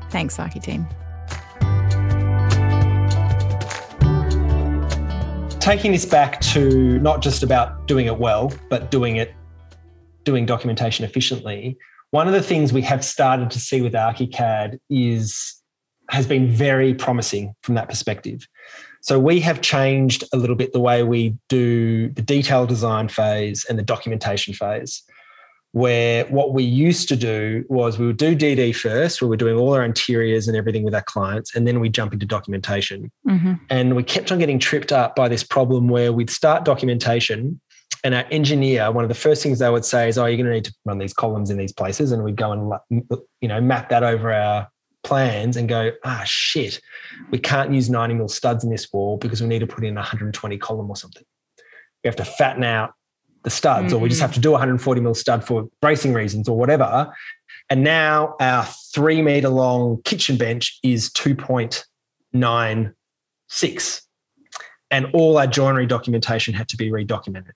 [0.09, 0.89] thanks, Architeam.
[5.61, 9.35] Taking this back to not just about doing it well, but doing it,
[10.25, 11.77] doing documentation efficiently.
[12.13, 15.59] One of the things we have started to see with ArchiCAD is
[16.11, 18.47] has been very promising from that perspective.
[19.01, 23.65] So we have changed a little bit the way we do the detail design phase
[23.65, 25.03] and the documentation phase.
[25.71, 29.57] Where what we used to do was we would do DD first, where we're doing
[29.57, 33.11] all our interiors and everything with our clients, and then we jump into documentation.
[33.27, 37.59] hmm And we kept on getting tripped up by this problem where we'd start documentation
[38.05, 40.47] and our engineer, one of the first things they would say is, oh, you're going
[40.47, 42.11] to need to run these columns in these places.
[42.11, 42.73] And we'd go and,
[43.41, 44.69] you know, map that over our
[45.05, 46.81] plans and go, ah, shit,
[47.31, 49.95] we can't use 90 mil studs in this wall because we need to put in
[49.95, 51.23] 120 column or something.
[52.03, 52.95] We have to fatten out
[53.45, 56.57] the studs or we just have to do 140 mil stud for bracing reasons or
[56.57, 57.13] whatever.
[57.71, 64.03] And now our three meter long kitchen bench is 2.96
[64.91, 67.53] and all our joinery documentation had to be redocumented.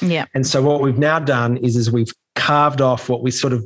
[0.00, 0.26] Yeah.
[0.34, 3.64] And so what we've now done is, is we've carved off what we sort of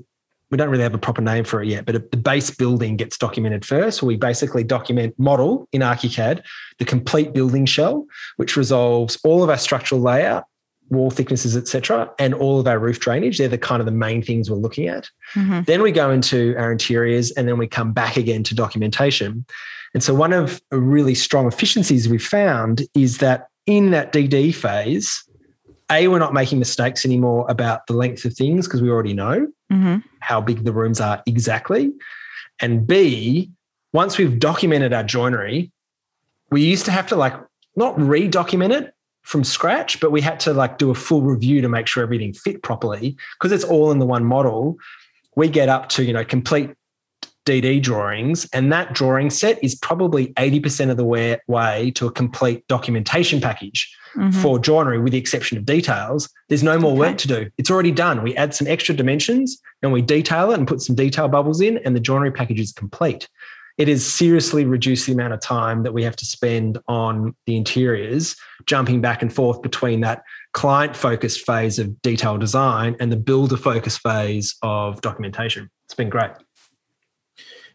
[0.51, 3.17] we don't really have a proper name for it yet, but the base building gets
[3.17, 4.03] documented first.
[4.03, 6.43] We basically document model in ArchiCAD,
[6.79, 8.05] the complete building shell,
[8.37, 10.45] which resolves all of our structural layout,
[10.91, 13.39] wall thicknesses, etc., and all of our roof drainage.
[13.39, 15.09] They're the kind of the main things we're looking at.
[15.35, 15.63] Mm-hmm.
[15.67, 19.47] Then we go into our interiors, and then we come back again to documentation.
[19.95, 25.23] And so, one of really strong efficiencies we found is that in that DD phase,
[25.91, 29.49] a, we're not making mistakes anymore about the length of things because we already know
[29.73, 29.99] mm-hmm.
[30.21, 31.93] how big the rooms are exactly.
[32.61, 33.51] And B,
[33.93, 35.73] once we've documented our joinery,
[36.51, 37.35] we used to have to like
[37.77, 41.69] not re-document it from scratch, but we had to like do a full review to
[41.69, 44.77] make sure everything fit properly because it's all in the one model.
[45.37, 46.71] We get up to, you know, complete
[47.47, 52.13] DD drawings, and that drawing set is probably 80% of the way, way to a
[52.13, 54.31] complete documentation package mm-hmm.
[54.41, 56.29] for joinery, with the exception of details.
[56.49, 57.01] There's no more okay.
[57.01, 57.51] work to do.
[57.59, 58.23] It's already done.
[58.23, 61.79] We add some extra dimensions and we detail it and put some detail bubbles in,
[61.79, 63.29] and the joinery package is complete.
[63.79, 67.57] It has seriously reduced the amount of time that we have to spend on the
[67.57, 68.37] interiors,
[68.67, 70.23] jumping back and forth between that
[70.53, 75.71] client focused phase of detail design and the builder focused phase of documentation.
[75.87, 76.33] It's been great.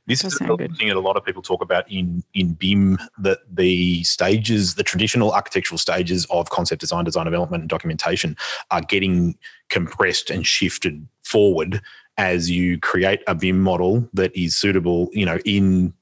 [0.07, 3.39] This is the thing that a lot of people talk about in in BIM that
[3.51, 8.37] the stages, the traditional architectural stages of concept design, design development, and documentation
[8.69, 9.35] are getting
[9.69, 11.81] compressed and shifted forward
[12.17, 15.93] as you create a BIM model that is suitable, you know, in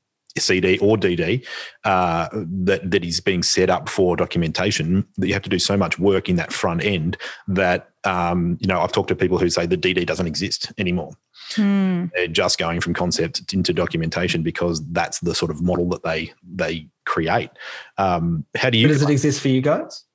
[0.42, 1.46] CD or DD
[1.84, 5.06] uh, that that is being set up for documentation.
[5.18, 7.18] That you have to do so much work in that front end
[7.48, 11.12] that um, you know I've talked to people who say the DD doesn't exist anymore.
[11.52, 12.06] Hmm.
[12.16, 16.34] They're just going from concept into documentation because that's the sort of model that they
[16.44, 17.52] they create.
[17.98, 18.88] Um, how do you?
[18.88, 20.06] But does it exist for you guys?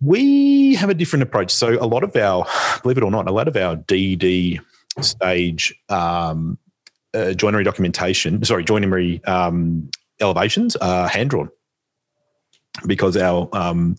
[0.00, 1.50] We have a different approach.
[1.50, 2.44] So a lot of our,
[2.82, 4.60] believe it or not, a lot of our DD
[5.00, 6.58] stage um,
[7.14, 9.90] uh, joinery documentation, sorry, joinery um,
[10.20, 11.48] elevations are hand drawn
[12.86, 13.96] because our um,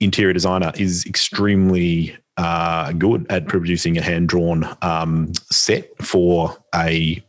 [0.00, 7.22] interior designer is extremely uh, good at producing a hand drawn um, set for a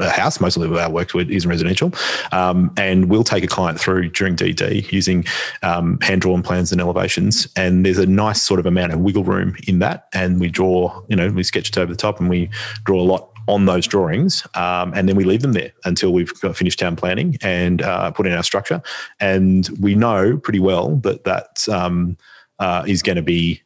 [0.00, 0.40] a house.
[0.40, 1.92] Most of our work is residential,
[2.32, 5.24] um, and we'll take a client through during DD using
[5.62, 7.48] um, hand drawn plans and elevations.
[7.56, 10.08] And there's a nice sort of amount of wiggle room in that.
[10.12, 12.50] And we draw, you know, we sketch it over the top, and we
[12.84, 16.30] draw a lot on those drawings, um, and then we leave them there until we've
[16.54, 18.82] finished town planning and uh, put in our structure.
[19.20, 22.16] And we know pretty well that that um,
[22.58, 23.62] uh, is going to be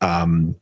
[0.00, 0.54] um,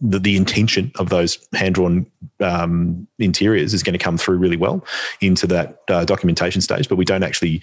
[0.00, 2.06] the, the intention of those hand drawn
[2.40, 4.84] um, interiors is going to come through really well
[5.20, 7.62] into that uh, documentation stage, but we don't actually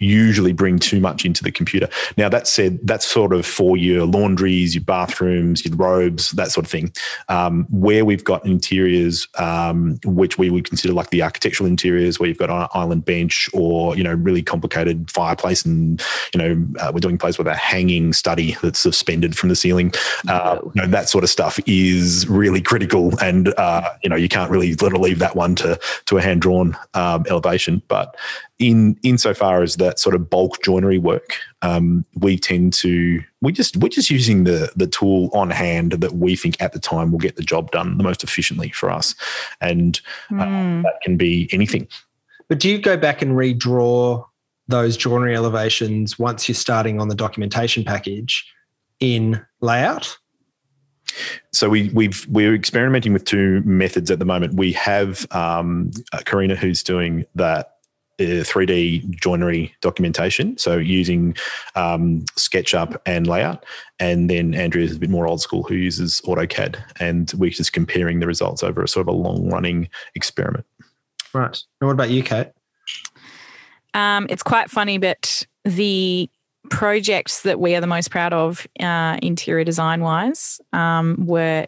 [0.00, 1.88] usually bring too much into the computer.
[2.16, 6.66] Now, that said, that's sort of for your laundries, your bathrooms, your robes, that sort
[6.66, 6.92] of thing.
[7.28, 12.28] Um, where we've got interiors, um, which we would consider like the architectural interiors, where
[12.28, 16.02] you've got an island bench or, you know, really complicated fireplace and,
[16.34, 19.92] you know, uh, we're doing place with a hanging study that's suspended from the ceiling.
[20.28, 23.16] Uh, you know, that sort of stuff is really critical.
[23.20, 26.76] And, uh, you know, you can't really leave that one to, to a hand drawn
[26.94, 27.82] um, elevation.
[27.88, 28.16] But
[28.58, 33.76] in insofar as that sort of bulk joinery work, um, we tend to we just
[33.76, 37.18] we're just using the the tool on hand that we think at the time will
[37.18, 39.14] get the job done the most efficiently for us,
[39.60, 40.00] and
[40.32, 40.82] uh, mm.
[40.82, 41.88] that can be anything.
[42.48, 44.24] But do you go back and redraw
[44.68, 48.50] those joinery elevations once you're starting on the documentation package
[49.00, 50.16] in layout?
[51.52, 54.54] So we we've we're experimenting with two methods at the moment.
[54.54, 55.90] We have um,
[56.24, 57.74] Karina who's doing that
[58.18, 60.56] 3D joinery documentation.
[60.58, 61.36] So using
[61.74, 63.64] um, SketchUp and layout.
[63.98, 66.76] And then Andrea is a bit more old school who uses AutoCAD.
[67.00, 70.66] And we're just comparing the results over a sort of a long running experiment.
[71.32, 71.60] Right.
[71.80, 72.48] And what about you, Kate?
[73.94, 76.28] Um, it's quite funny, but the
[76.70, 81.66] projects that we are the most proud of, uh, interior design wise, um, were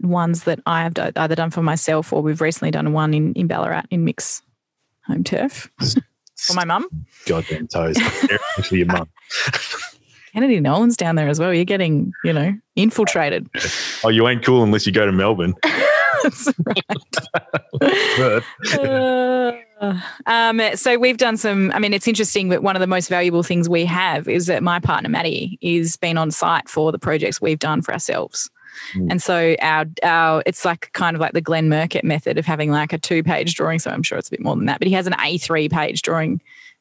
[0.00, 3.46] ones that I have either done for myself or we've recently done one in, in
[3.46, 4.42] Ballarat in Mick's
[5.06, 5.70] home turf
[6.36, 6.88] for my mum.
[7.26, 7.96] Goddamn toes.
[8.64, 9.08] for your mum.
[10.36, 11.54] Kennedy Nolan's down there as well.
[11.54, 13.48] You're getting, you know, infiltrated.
[14.04, 15.54] Oh, you ain't cool unless you go to Melbourne.
[16.22, 18.42] That's right.
[18.78, 19.52] uh,
[20.26, 21.70] um, so we've done some.
[21.72, 24.62] I mean, it's interesting, but one of the most valuable things we have is that
[24.62, 28.50] my partner Maddie is been on site for the projects we've done for ourselves.
[28.94, 29.10] Mm.
[29.10, 32.70] And so our our it's like kind of like the Glenn Murcutt method of having
[32.70, 33.78] like a two page drawing.
[33.78, 36.02] So I'm sure it's a bit more than that, but he has an A3 page
[36.02, 36.40] drawing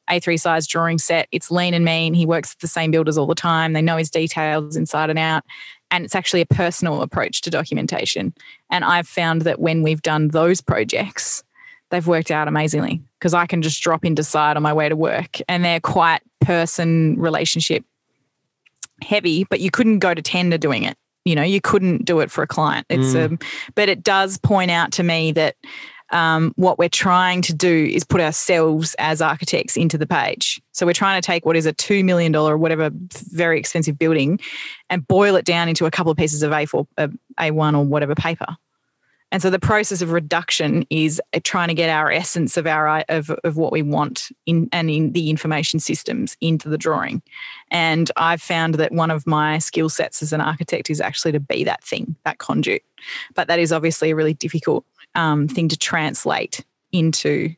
[0.09, 1.27] A3 size drawing set.
[1.31, 2.13] It's lean and mean.
[2.13, 3.73] He works with the same builders all the time.
[3.73, 5.43] They know his details inside and out.
[5.91, 8.33] And it's actually a personal approach to documentation.
[8.69, 11.43] And I've found that when we've done those projects,
[11.91, 14.95] they've worked out amazingly because I can just drop into site on my way to
[14.95, 17.83] work and they're quite person relationship
[19.01, 20.97] heavy, but you couldn't go to tender doing it.
[21.25, 22.85] You know, you couldn't do it for a client.
[22.89, 23.31] It's mm.
[23.31, 23.39] um,
[23.73, 25.55] but it does point out to me that
[26.11, 30.61] um, what we're trying to do is put ourselves as architects into the page.
[30.71, 34.39] So we're trying to take what is a $2 million or whatever very expensive building
[34.89, 37.07] and boil it down into a couple of pieces of A4, uh,
[37.39, 38.55] A1 or whatever paper.
[39.31, 43.03] And so the process of reduction is uh, trying to get our essence of our
[43.09, 47.21] of, of what we want in and in the information systems into the drawing.
[47.71, 51.39] And I've found that one of my skill sets as an architect is actually to
[51.39, 52.83] be that thing, that conduit.
[53.33, 57.53] But that is obviously a really difficult um, thing to translate into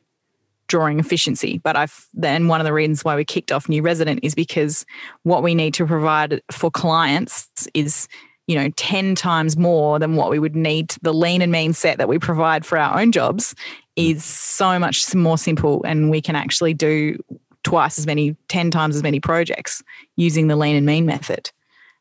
[0.68, 1.58] drawing efficiency.
[1.58, 4.86] But I've then one of the reasons why we kicked off New Resident is because
[5.22, 8.06] what we need to provide for clients is
[8.48, 11.98] you know 10 times more than what we would need the lean and mean set
[11.98, 13.54] that we provide for our own jobs
[13.94, 17.16] is so much more simple and we can actually do
[17.62, 19.82] twice as many 10 times as many projects
[20.16, 21.50] using the lean and mean method.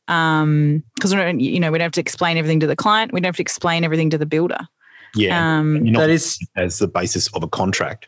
[0.08, 3.20] Because um because you know we don't have to explain everything to the client we
[3.20, 4.68] don't have to explain everything to the builder.
[5.16, 5.58] Yeah.
[5.58, 8.08] Um, that is as the basis of a contract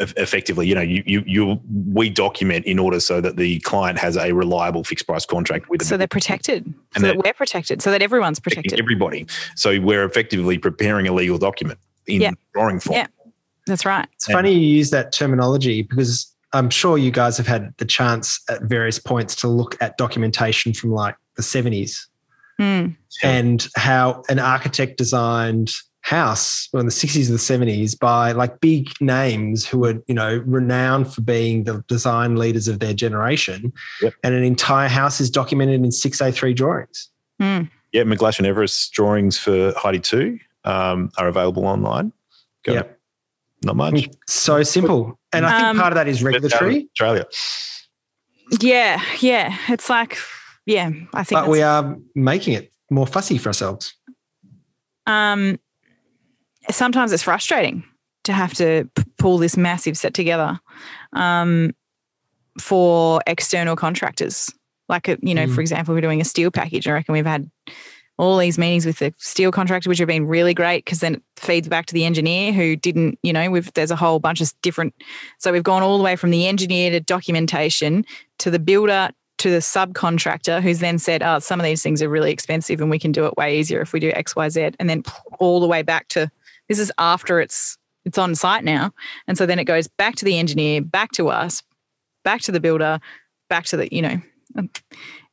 [0.00, 1.60] effectively, you know, you, you, you,
[1.92, 5.80] we document in order so that the client has a reliable fixed price contract with.
[5.80, 6.64] Them so they're protected,
[6.94, 8.78] and so that we're protected, so that everyone's protected.
[8.78, 9.26] Everybody.
[9.56, 12.30] So we're effectively preparing a legal document in yeah.
[12.54, 12.96] drawing form.
[12.96, 13.06] Yeah,
[13.66, 14.08] that's right.
[14.14, 17.84] It's and funny you use that terminology because I'm sure you guys have had the
[17.84, 22.06] chance at various points to look at documentation from like the 70s
[22.60, 22.94] mm.
[23.22, 25.72] and how an architect designed
[26.02, 30.42] house in the 60s and the 70s by like big names who were you know
[30.46, 33.72] renowned for being the design leaders of their generation.
[34.02, 34.14] Yep.
[34.22, 37.08] and an entire house is documented in 6a3 drawings.
[37.40, 37.70] Mm.
[37.92, 42.12] yeah McGlashan Everist drawings for Heide 2 um, are available online.
[42.64, 42.74] Go.
[42.74, 42.82] Yeah,
[43.64, 44.08] not much.
[44.26, 45.18] So simple.
[45.32, 46.88] And i think um, part of that is regulatory.
[46.92, 47.26] Australia.
[48.60, 49.56] Yeah yeah.
[49.68, 50.18] It's like
[50.64, 53.94] yeah i think but we are making it more fussy for ourselves.
[55.06, 55.58] Um
[56.70, 57.84] sometimes it's frustrating
[58.24, 60.60] to have to p- pull this massive set together
[61.12, 61.74] um,
[62.60, 64.50] for external contractors.
[64.88, 65.54] Like, a, you know, mm.
[65.54, 66.86] for example, we're doing a steel package.
[66.86, 67.50] I reckon we've had
[68.18, 71.22] all these meetings with the steel contractor, which have been really great because then it
[71.36, 74.52] feeds back to the engineer who didn't, you know, we've there's a whole bunch of
[74.62, 74.94] different.
[75.38, 78.04] So we've gone all the way from the engineer to documentation
[78.38, 82.08] to the builder to the subcontractor who's then said, oh, some of these things are
[82.08, 84.70] really expensive and we can do it way easier if we do X, Y, Z.
[84.78, 85.02] And then
[85.40, 86.30] all the way back to
[86.72, 88.92] this is after it's it's on site now.
[89.28, 91.62] And so then it goes back to the engineer, back to us,
[92.24, 92.98] back to the builder,
[93.50, 94.20] back to the, you know,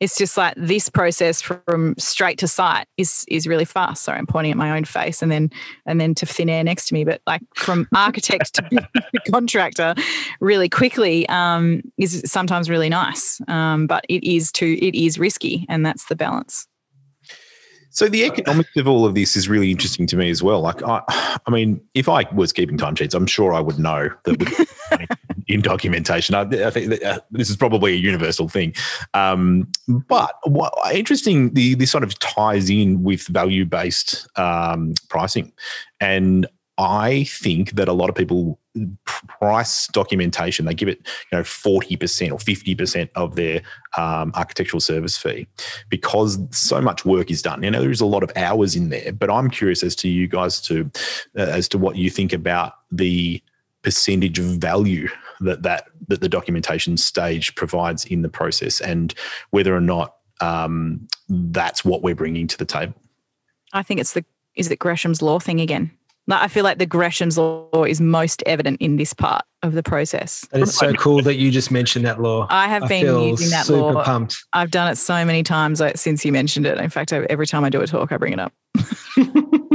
[0.00, 4.02] it's just like this process from straight to site is is really fast.
[4.02, 5.50] Sorry, I'm pointing at my own face and then
[5.86, 7.04] and then to thin air next to me.
[7.04, 8.88] But like from architect to
[9.30, 9.94] contractor,
[10.40, 13.40] really quickly um, is sometimes really nice.
[13.48, 16.66] Um, but it is too it is risky, and that's the balance.
[17.90, 20.60] So the economics of all of this is really interesting to me as well.
[20.60, 21.02] Like, I,
[21.46, 25.18] I mean, if I was keeping timesheets, I'm sure I would know that
[25.48, 26.34] in documentation.
[26.34, 28.74] I, I think that, uh, this is probably a universal thing.
[29.12, 35.52] Um, but what interesting, the this sort of ties in with value based um, pricing,
[36.00, 36.46] and
[36.80, 38.58] I think that a lot of people
[39.04, 40.64] price documentation.
[40.64, 40.98] They give it,
[41.30, 43.60] you know, forty percent or fifty percent of their
[43.98, 45.46] um, architectural service fee
[45.90, 47.62] because so much work is done.
[47.62, 49.12] You know, there's a lot of hours in there.
[49.12, 50.90] But I'm curious as to you guys to
[51.36, 53.42] uh, as to what you think about the
[53.82, 55.08] percentage of value
[55.40, 59.12] that that that the documentation stage provides in the process, and
[59.50, 62.94] whether or not um, that's what we're bringing to the table.
[63.74, 64.24] I think it's the
[64.54, 65.90] is it Gresham's law thing again.
[66.28, 70.46] I feel like the Gresham's law is most evident in this part of the process.
[70.52, 72.46] That is so cool that you just mentioned that law.
[72.50, 74.04] I have I been using that super law.
[74.04, 74.36] Pumped.
[74.52, 76.78] I've done it so many times since you mentioned it.
[76.78, 78.52] In fact, every time I do a talk, I bring it up.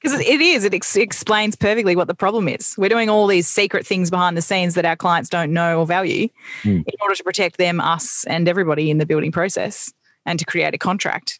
[0.00, 2.74] Because it is, it ex- explains perfectly what the problem is.
[2.78, 5.86] We're doing all these secret things behind the scenes that our clients don't know or
[5.86, 6.28] value
[6.62, 6.82] mm.
[6.86, 9.92] in order to protect them, us, and everybody in the building process
[10.24, 11.38] and to create a contract.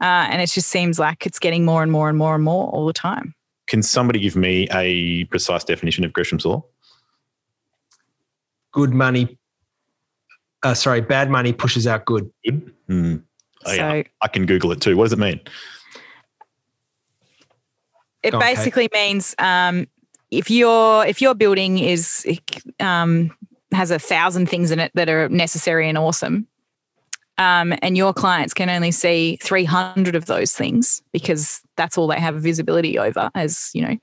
[0.00, 2.68] Uh, and it just seems like it's getting more and more and more and more
[2.70, 3.34] all the time.
[3.70, 6.64] Can somebody give me a precise definition of Gresham's law?
[8.72, 9.38] Good money.
[10.64, 12.28] Uh, sorry, bad money pushes out good.
[12.44, 12.74] Good.
[12.88, 13.22] Mm.
[13.64, 14.02] Oh, so, yeah.
[14.22, 14.96] I can Google it too.
[14.96, 15.40] What does it mean?
[18.24, 19.86] It basically means um,
[20.32, 22.26] if your if your building is
[22.80, 23.30] um,
[23.70, 26.48] has a thousand things in it that are necessary and awesome.
[27.40, 32.20] Um, and your clients can only see 300 of those things because that's all they
[32.20, 33.96] have visibility over as, you know,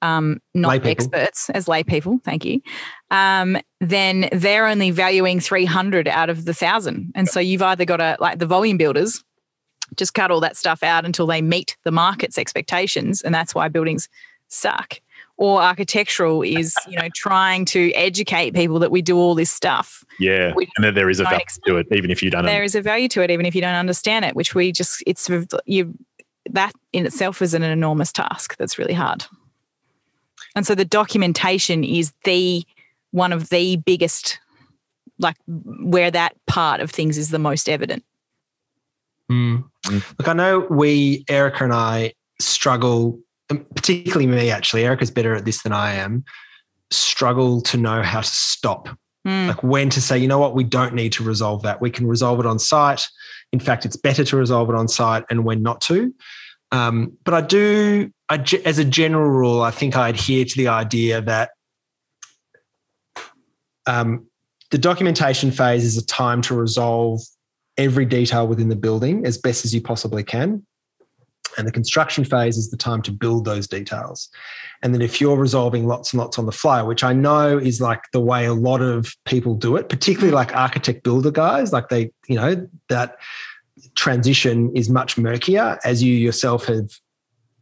[0.00, 2.62] um, not experts, as lay people, thank you,
[3.10, 7.12] um, then they're only valuing 300 out of the thousand.
[7.14, 9.22] And so you've either got to, like the volume builders,
[9.96, 13.20] just cut all that stuff out until they meet the market's expectations.
[13.20, 14.08] And that's why buildings
[14.48, 15.00] suck.
[15.36, 20.04] Or architectural is, you know, trying to educate people that we do all this stuff.
[20.20, 20.54] Yeah.
[20.76, 22.44] And then there is a value ex- to it, even if you don't.
[22.44, 25.02] There is a value to it, even if you don't understand it, which we just,
[25.08, 25.28] it's,
[25.66, 25.92] you,
[26.50, 29.24] that in itself is an enormous task that's really hard.
[30.54, 32.64] And so the documentation is the
[33.10, 34.38] one of the biggest,
[35.18, 38.04] like where that part of things is the most evident.
[39.28, 39.64] Mm.
[39.86, 40.18] Mm.
[40.18, 44.84] Look, I know we, Erica and I, struggle, and particularly me actually.
[44.84, 46.24] Erica's better at this than I am.
[46.90, 48.88] Struggle to know how to stop,
[49.26, 49.48] Mm.
[49.48, 51.80] like when to say, you know what, we don't need to resolve that.
[51.80, 53.06] We can resolve it on site.
[53.52, 56.12] In fact, it's better to resolve it on site, and when not to.
[56.72, 60.68] Um, but I do, I, as a general rule, I think I adhere to the
[60.68, 61.50] idea that
[63.86, 64.26] um,
[64.70, 67.20] the documentation phase is a time to resolve
[67.76, 70.66] every detail within the building as best as you possibly can.
[71.56, 74.28] And the construction phase is the time to build those details.
[74.82, 77.80] And then if you're resolving lots and lots on the fly, which I know is
[77.80, 81.88] like the way a lot of people do it, particularly like architect builder guys, like
[81.88, 83.16] they, you know, that
[83.94, 86.90] transition is much murkier as you yourself have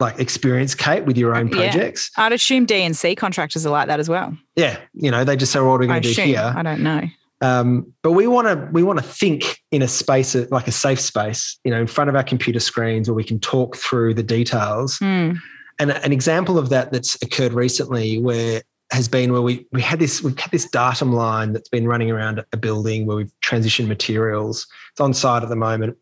[0.01, 1.71] like experienced, Kate, with your own Yeah.
[1.71, 2.11] projects.
[2.17, 4.37] I'd assume D and C contractors are like that as well.
[4.57, 4.79] Yeah.
[4.95, 6.27] You know, they just say, what are we going to do assume.
[6.29, 6.53] here?
[6.57, 7.03] I don't know.
[7.43, 11.01] Um, but we want to we want to think in a space like a safe
[11.01, 14.23] space, you know, in front of our computer screens where we can talk through the
[14.23, 14.99] details.
[15.01, 15.39] Mm.
[15.81, 18.63] And an example of that that's occurred recently, where
[18.93, 22.11] has been where we we had this we've had this datum line that's been running
[22.11, 24.67] around a building where we've transitioned materials.
[24.93, 25.97] It's on site at the moment,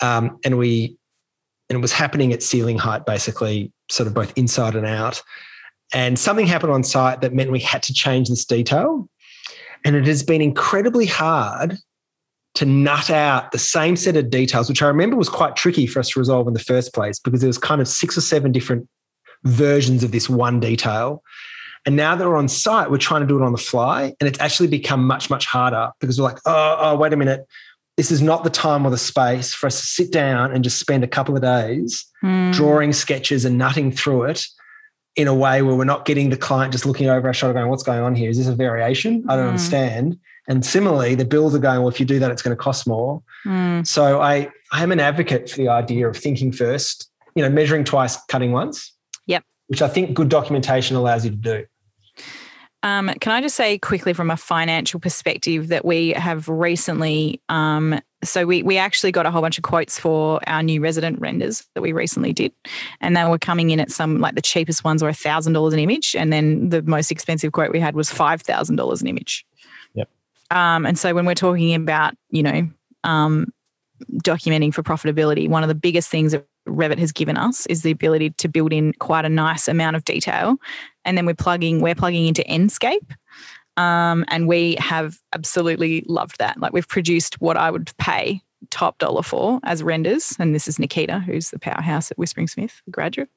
[0.00, 0.96] um, and we
[1.68, 5.22] and it was happening at ceiling height, basically, sort of both inside and out.
[5.92, 9.08] And something happened on site that meant we had to change this detail.
[9.84, 11.76] And it has been incredibly hard
[12.54, 15.98] to nut out the same set of details, which I remember was quite tricky for
[16.00, 18.52] us to resolve in the first place because there was kind of six or seven
[18.52, 18.88] different
[19.42, 21.22] versions of this one detail.
[21.84, 24.14] And now that we're on site, we're trying to do it on the fly.
[24.20, 27.44] And it's actually become much, much harder because we're like, oh, oh, wait a minute.
[27.96, 30.78] This is not the time or the space for us to sit down and just
[30.78, 32.54] spend a couple of days Mm.
[32.54, 34.46] drawing sketches and nutting through it
[35.16, 37.68] in a way where we're not getting the client just looking over our shoulder going,
[37.70, 38.28] what's going on here?
[38.30, 39.24] Is this a variation?
[39.28, 39.50] I don't Mm.
[39.50, 40.18] understand.
[40.48, 42.86] And similarly, the bills are going, well, if you do that, it's going to cost
[42.86, 43.22] more.
[43.46, 43.86] Mm.
[43.86, 47.84] So I, I am an advocate for the idea of thinking first, you know, measuring
[47.84, 48.92] twice, cutting once.
[49.26, 49.44] Yep.
[49.68, 51.64] Which I think good documentation allows you to do.
[52.84, 57.98] Um, can I just say quickly from a financial perspective that we have recently, um,
[58.22, 61.66] so we we actually got a whole bunch of quotes for our new resident renders
[61.74, 62.52] that we recently did,
[63.00, 65.72] and they were coming in at some like the cheapest ones were a thousand dollars
[65.72, 69.08] an image, and then the most expensive quote we had was five thousand dollars an
[69.08, 69.46] image.
[69.94, 70.10] Yep.
[70.50, 72.68] Um, and so when we're talking about you know
[73.02, 73.50] um,
[74.16, 77.90] documenting for profitability, one of the biggest things that Revit has given us is the
[77.90, 80.58] ability to build in quite a nice amount of detail
[81.04, 83.14] and then we're plugging we're plugging into Enscape.
[83.76, 86.60] Um, and we have absolutely loved that.
[86.60, 88.40] Like we've produced what I would pay
[88.70, 90.34] top dollar for as renders.
[90.38, 93.28] And this is Nikita, who's the powerhouse at Whispering Smith, graduate.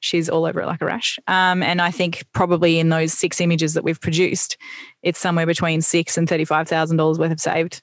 [0.00, 1.18] She's all over it like a rash.
[1.28, 4.56] Um, and I think probably in those six images that we've produced,
[5.02, 7.82] it's somewhere between six and thirty-five thousand dollars worth of saved,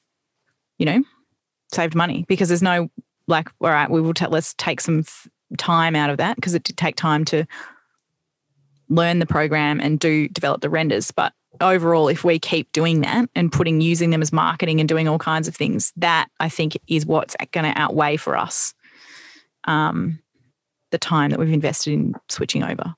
[0.77, 1.03] you know,
[1.71, 2.89] saved money because there's no
[3.27, 5.27] like, all right, we will ta- let's take some f-
[5.57, 7.45] time out of that because it did take time to
[8.89, 11.11] learn the program and do develop the renders.
[11.11, 15.07] But overall, if we keep doing that and putting using them as marketing and doing
[15.07, 18.73] all kinds of things, that I think is what's going to outweigh for us
[19.65, 20.19] um,
[20.91, 22.95] the time that we've invested in switching over.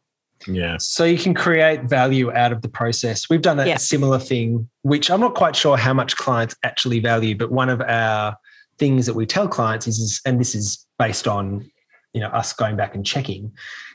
[0.47, 0.77] Yeah.
[0.79, 3.29] So you can create value out of the process.
[3.29, 3.77] We've done a, Yeah.
[3.77, 7.81] similar thing, which I'm not quite sure how much clients actually value, but one of
[7.81, 8.36] our
[8.77, 11.65] things that we tell clients is, is and this is based on
[12.13, 13.51] you know us going back and checking,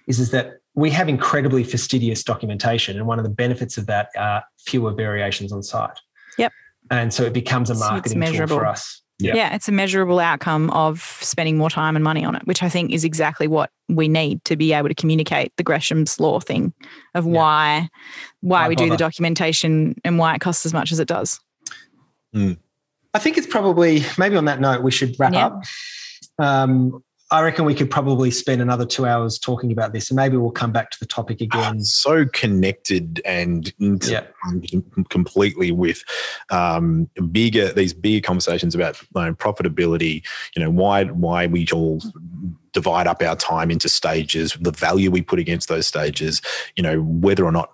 [0.08, 4.08] is, is that we have incredibly fastidious documentation, and one of the benefits of that
[4.16, 5.98] are fewer variations on site.
[6.38, 6.52] Yep.
[6.90, 9.02] And so it becomes a So it's marketing tool for us.
[9.18, 9.34] Yeah.
[9.34, 9.54] Yeah.
[9.54, 12.90] it's a measurable outcome of spending more time and money on it, which I think
[12.90, 16.72] is exactly what we need to be able to communicate the Gresham's law thing
[17.14, 17.32] of Yeah.
[17.32, 17.88] why
[18.40, 21.38] why Why we do the documentation and why it costs as much as it does.
[22.34, 25.46] I think it's probably maybe on that note we should wrap Yeah.
[25.48, 25.62] up.
[26.38, 30.36] Um, I reckon we could probably spend another two hours talking about this, and maybe
[30.36, 31.84] we'll come back to the topic again.
[31.84, 34.60] so connected and inter- Yeah.
[35.10, 36.02] completely with
[36.50, 40.22] um, bigger these bigger conversations about you know, profitability.
[40.56, 42.02] You know why why we all
[42.72, 46.42] divide up our time into stages, the value we put against those stages.
[46.76, 47.72] You know whether or not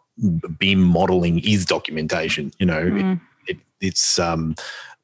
[0.58, 2.52] BIM modeling is documentation.
[2.58, 3.20] You know Mm.
[3.46, 4.54] it, it's um,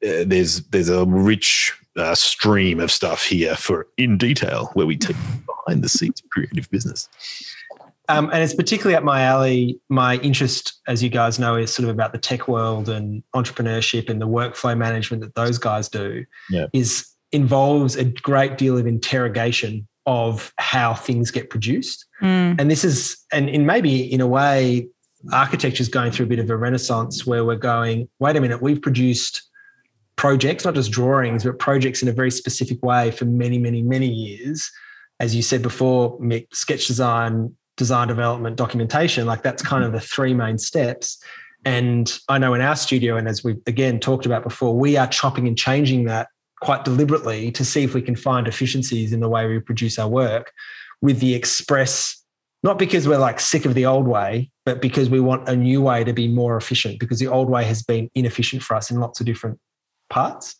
[0.05, 4.97] uh, there's there's a rich uh, stream of stuff here for in detail where we
[4.97, 5.15] take
[5.45, 7.09] behind the scenes creative business.
[8.09, 9.79] Um, and it's particularly up my alley.
[9.89, 14.09] My interest, as you guys know, is sort of about the tech world and entrepreneurship
[14.09, 16.25] and the workflow management that those guys do.
[16.49, 16.67] Yeah.
[16.73, 22.05] Is involves a great deal of interrogation of how things get produced.
[22.21, 22.59] Mm.
[22.59, 24.87] And this is, and in maybe in a way,
[25.31, 28.61] architecture is going through a bit of a renaissance where we're going, wait a minute,
[28.61, 29.41] we've produced
[30.15, 34.07] projects, not just drawings, but projects in a very specific way for many, many, many
[34.07, 34.69] years.
[35.19, 39.99] As you said before, Mick, sketch design, design development, documentation, like that's kind of the
[39.99, 41.21] three main steps.
[41.65, 45.07] And I know in our studio, and as we've again talked about before, we are
[45.07, 46.27] chopping and changing that
[46.61, 50.07] quite deliberately to see if we can find efficiencies in the way we produce our
[50.07, 50.51] work
[51.01, 52.21] with the express,
[52.63, 55.81] not because we're like sick of the old way, but because we want a new
[55.81, 58.99] way to be more efficient because the old way has been inefficient for us in
[58.99, 59.59] lots of different
[60.13, 60.55] parts.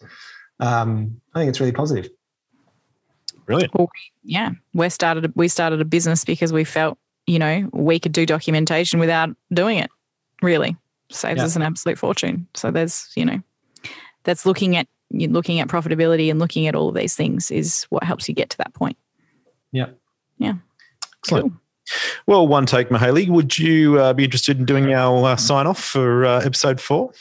[0.59, 2.09] Um, I think it's really positive.
[3.45, 3.71] Brilliant.
[4.23, 6.97] Yeah, we started we started a business because we felt
[7.27, 9.89] you know we could do documentation without doing it.
[10.41, 10.75] Really
[11.11, 11.45] saves Yeah.
[11.45, 12.47] us an absolute fortune.
[12.53, 13.41] So there's you know
[14.23, 18.03] that's looking at looking at profitability and looking at all of these things is what
[18.03, 18.97] helps you get to that point.
[19.71, 19.89] Yeah.
[20.37, 20.53] Yeah.
[21.19, 21.51] Excellent.
[21.51, 21.59] Cool.
[22.27, 23.27] Well, one take, Mihaly.
[23.27, 27.11] Would you uh, be interested in doing our uh, sign off for uh, episode four?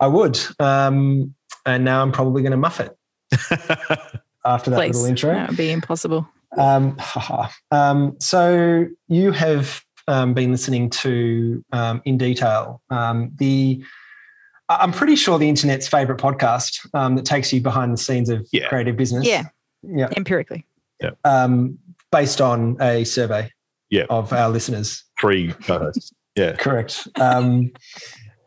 [0.00, 0.38] I would.
[0.58, 1.34] Um,
[1.68, 2.96] and now I'm probably going to muff it
[4.44, 4.94] after that Please.
[4.96, 5.32] little intro.
[5.34, 6.28] That would be impossible.
[6.56, 6.96] Um,
[7.70, 13.82] um, so you have um, been listening to um, in detail um, the.
[14.68, 18.28] I- I'm pretty sure the internet's favorite podcast um, that takes you behind the scenes
[18.30, 18.68] of Yeah.
[18.68, 19.26] creative business.
[19.26, 19.44] Yeah.
[19.82, 20.08] yeah.
[20.16, 20.64] Empirically.
[21.24, 21.78] Um,
[22.10, 23.50] based on a survey
[23.90, 24.06] Yeah.
[24.10, 25.04] of our listeners.
[25.20, 26.12] Three co-hosts.
[26.36, 27.06] Yeah, Correct.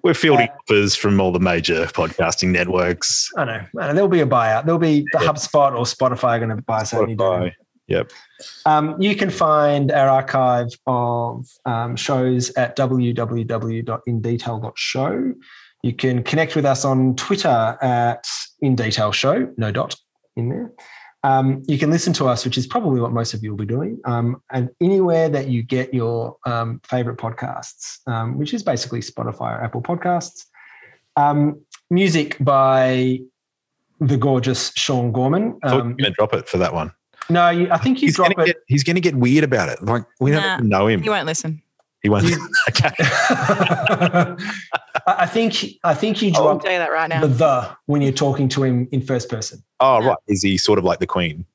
[0.03, 3.29] We're fielding offers from all the major podcasting networks.
[3.37, 3.61] I know.
[3.79, 3.93] I know.
[3.93, 4.65] There'll be a buyout.
[4.65, 5.27] There'll be the Yeah.
[5.27, 7.15] HubSpot or Spotify are going to buy something.
[7.17, 7.51] Spotify.
[7.87, 8.11] Yep.
[8.65, 15.33] Um, you can find our archive of um, shows at www.indetail.show.
[15.83, 18.25] You can connect with us on Twitter at
[18.61, 19.95] In Detail Show, no dot
[20.35, 20.71] in there.
[21.23, 23.65] Um, you can listen to us, which is probably what most of you will be
[23.65, 29.01] doing, um, and anywhere that you get your um, favorite podcasts, um, which is basically
[29.01, 30.45] Spotify or Apple Podcasts.
[31.17, 31.61] Um,
[31.91, 33.19] music by
[33.99, 35.59] the gorgeous Sean Gorman.
[35.63, 36.91] I thought you Um, going to drop it for that one.
[37.29, 38.55] no, you, I think you He's drop going to it.
[38.55, 38.63] get.
[38.67, 39.83] He's going to get weird about it.
[39.83, 40.57] Like we Nah.
[40.57, 41.03] don't know him.
[41.03, 41.61] You won't listen.
[42.03, 42.25] He won't.
[42.25, 42.89] You- okay.
[42.99, 44.35] I
[45.07, 47.25] I think I think you I'll drop tell you that right now.
[47.27, 49.63] the when you're talking to him in first person.
[49.79, 50.07] Oh Yeah.
[50.09, 50.17] right.
[50.27, 51.45] Is he sort of like the Queen?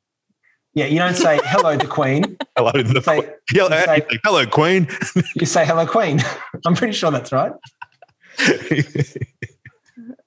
[0.74, 2.36] Yeah, you don't say hello, the Queen.
[2.56, 3.30] Hello, the You say, Queen.
[3.54, 4.88] Yeah, you say- hello, Queen.
[5.34, 6.20] you say hello, Queen.
[6.66, 7.52] I'm pretty sure that's right.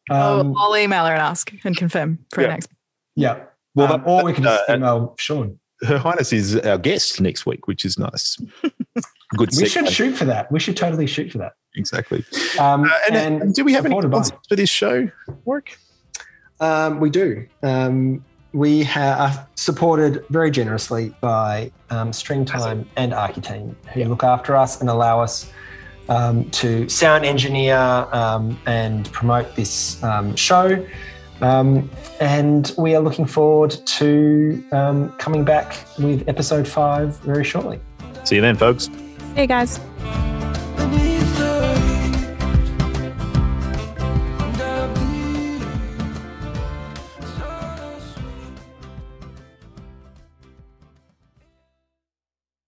[0.09, 2.47] Um, I'll, I'll email her and ask and confirm for Yeah.
[2.47, 2.70] next.
[3.15, 3.43] yeah.
[3.76, 5.59] well, Um, that- or we can just uh, email Sean.
[5.84, 8.38] Her Highness is our guest next week, which is nice.
[9.38, 9.49] Good.
[9.57, 10.51] We should shoot for that.
[10.51, 11.53] We should totally shoot for that.
[11.75, 12.25] exactly.
[12.59, 15.09] Um, Uh, and, and do we have any supported by- sponsors for this show?
[15.45, 15.77] Work.
[16.59, 17.45] Um, we do.
[17.63, 24.82] Um, we are supported very generously by um, Streamtime and Architeam, who look after us
[24.82, 25.51] and allow us
[26.09, 30.84] um, to sound engineer um, and promote this um, show.
[31.41, 37.80] Um, and we are looking forward to um, coming back with episode five very shortly.
[38.25, 38.89] See you then, folks.
[39.40, 39.80] Hey guys.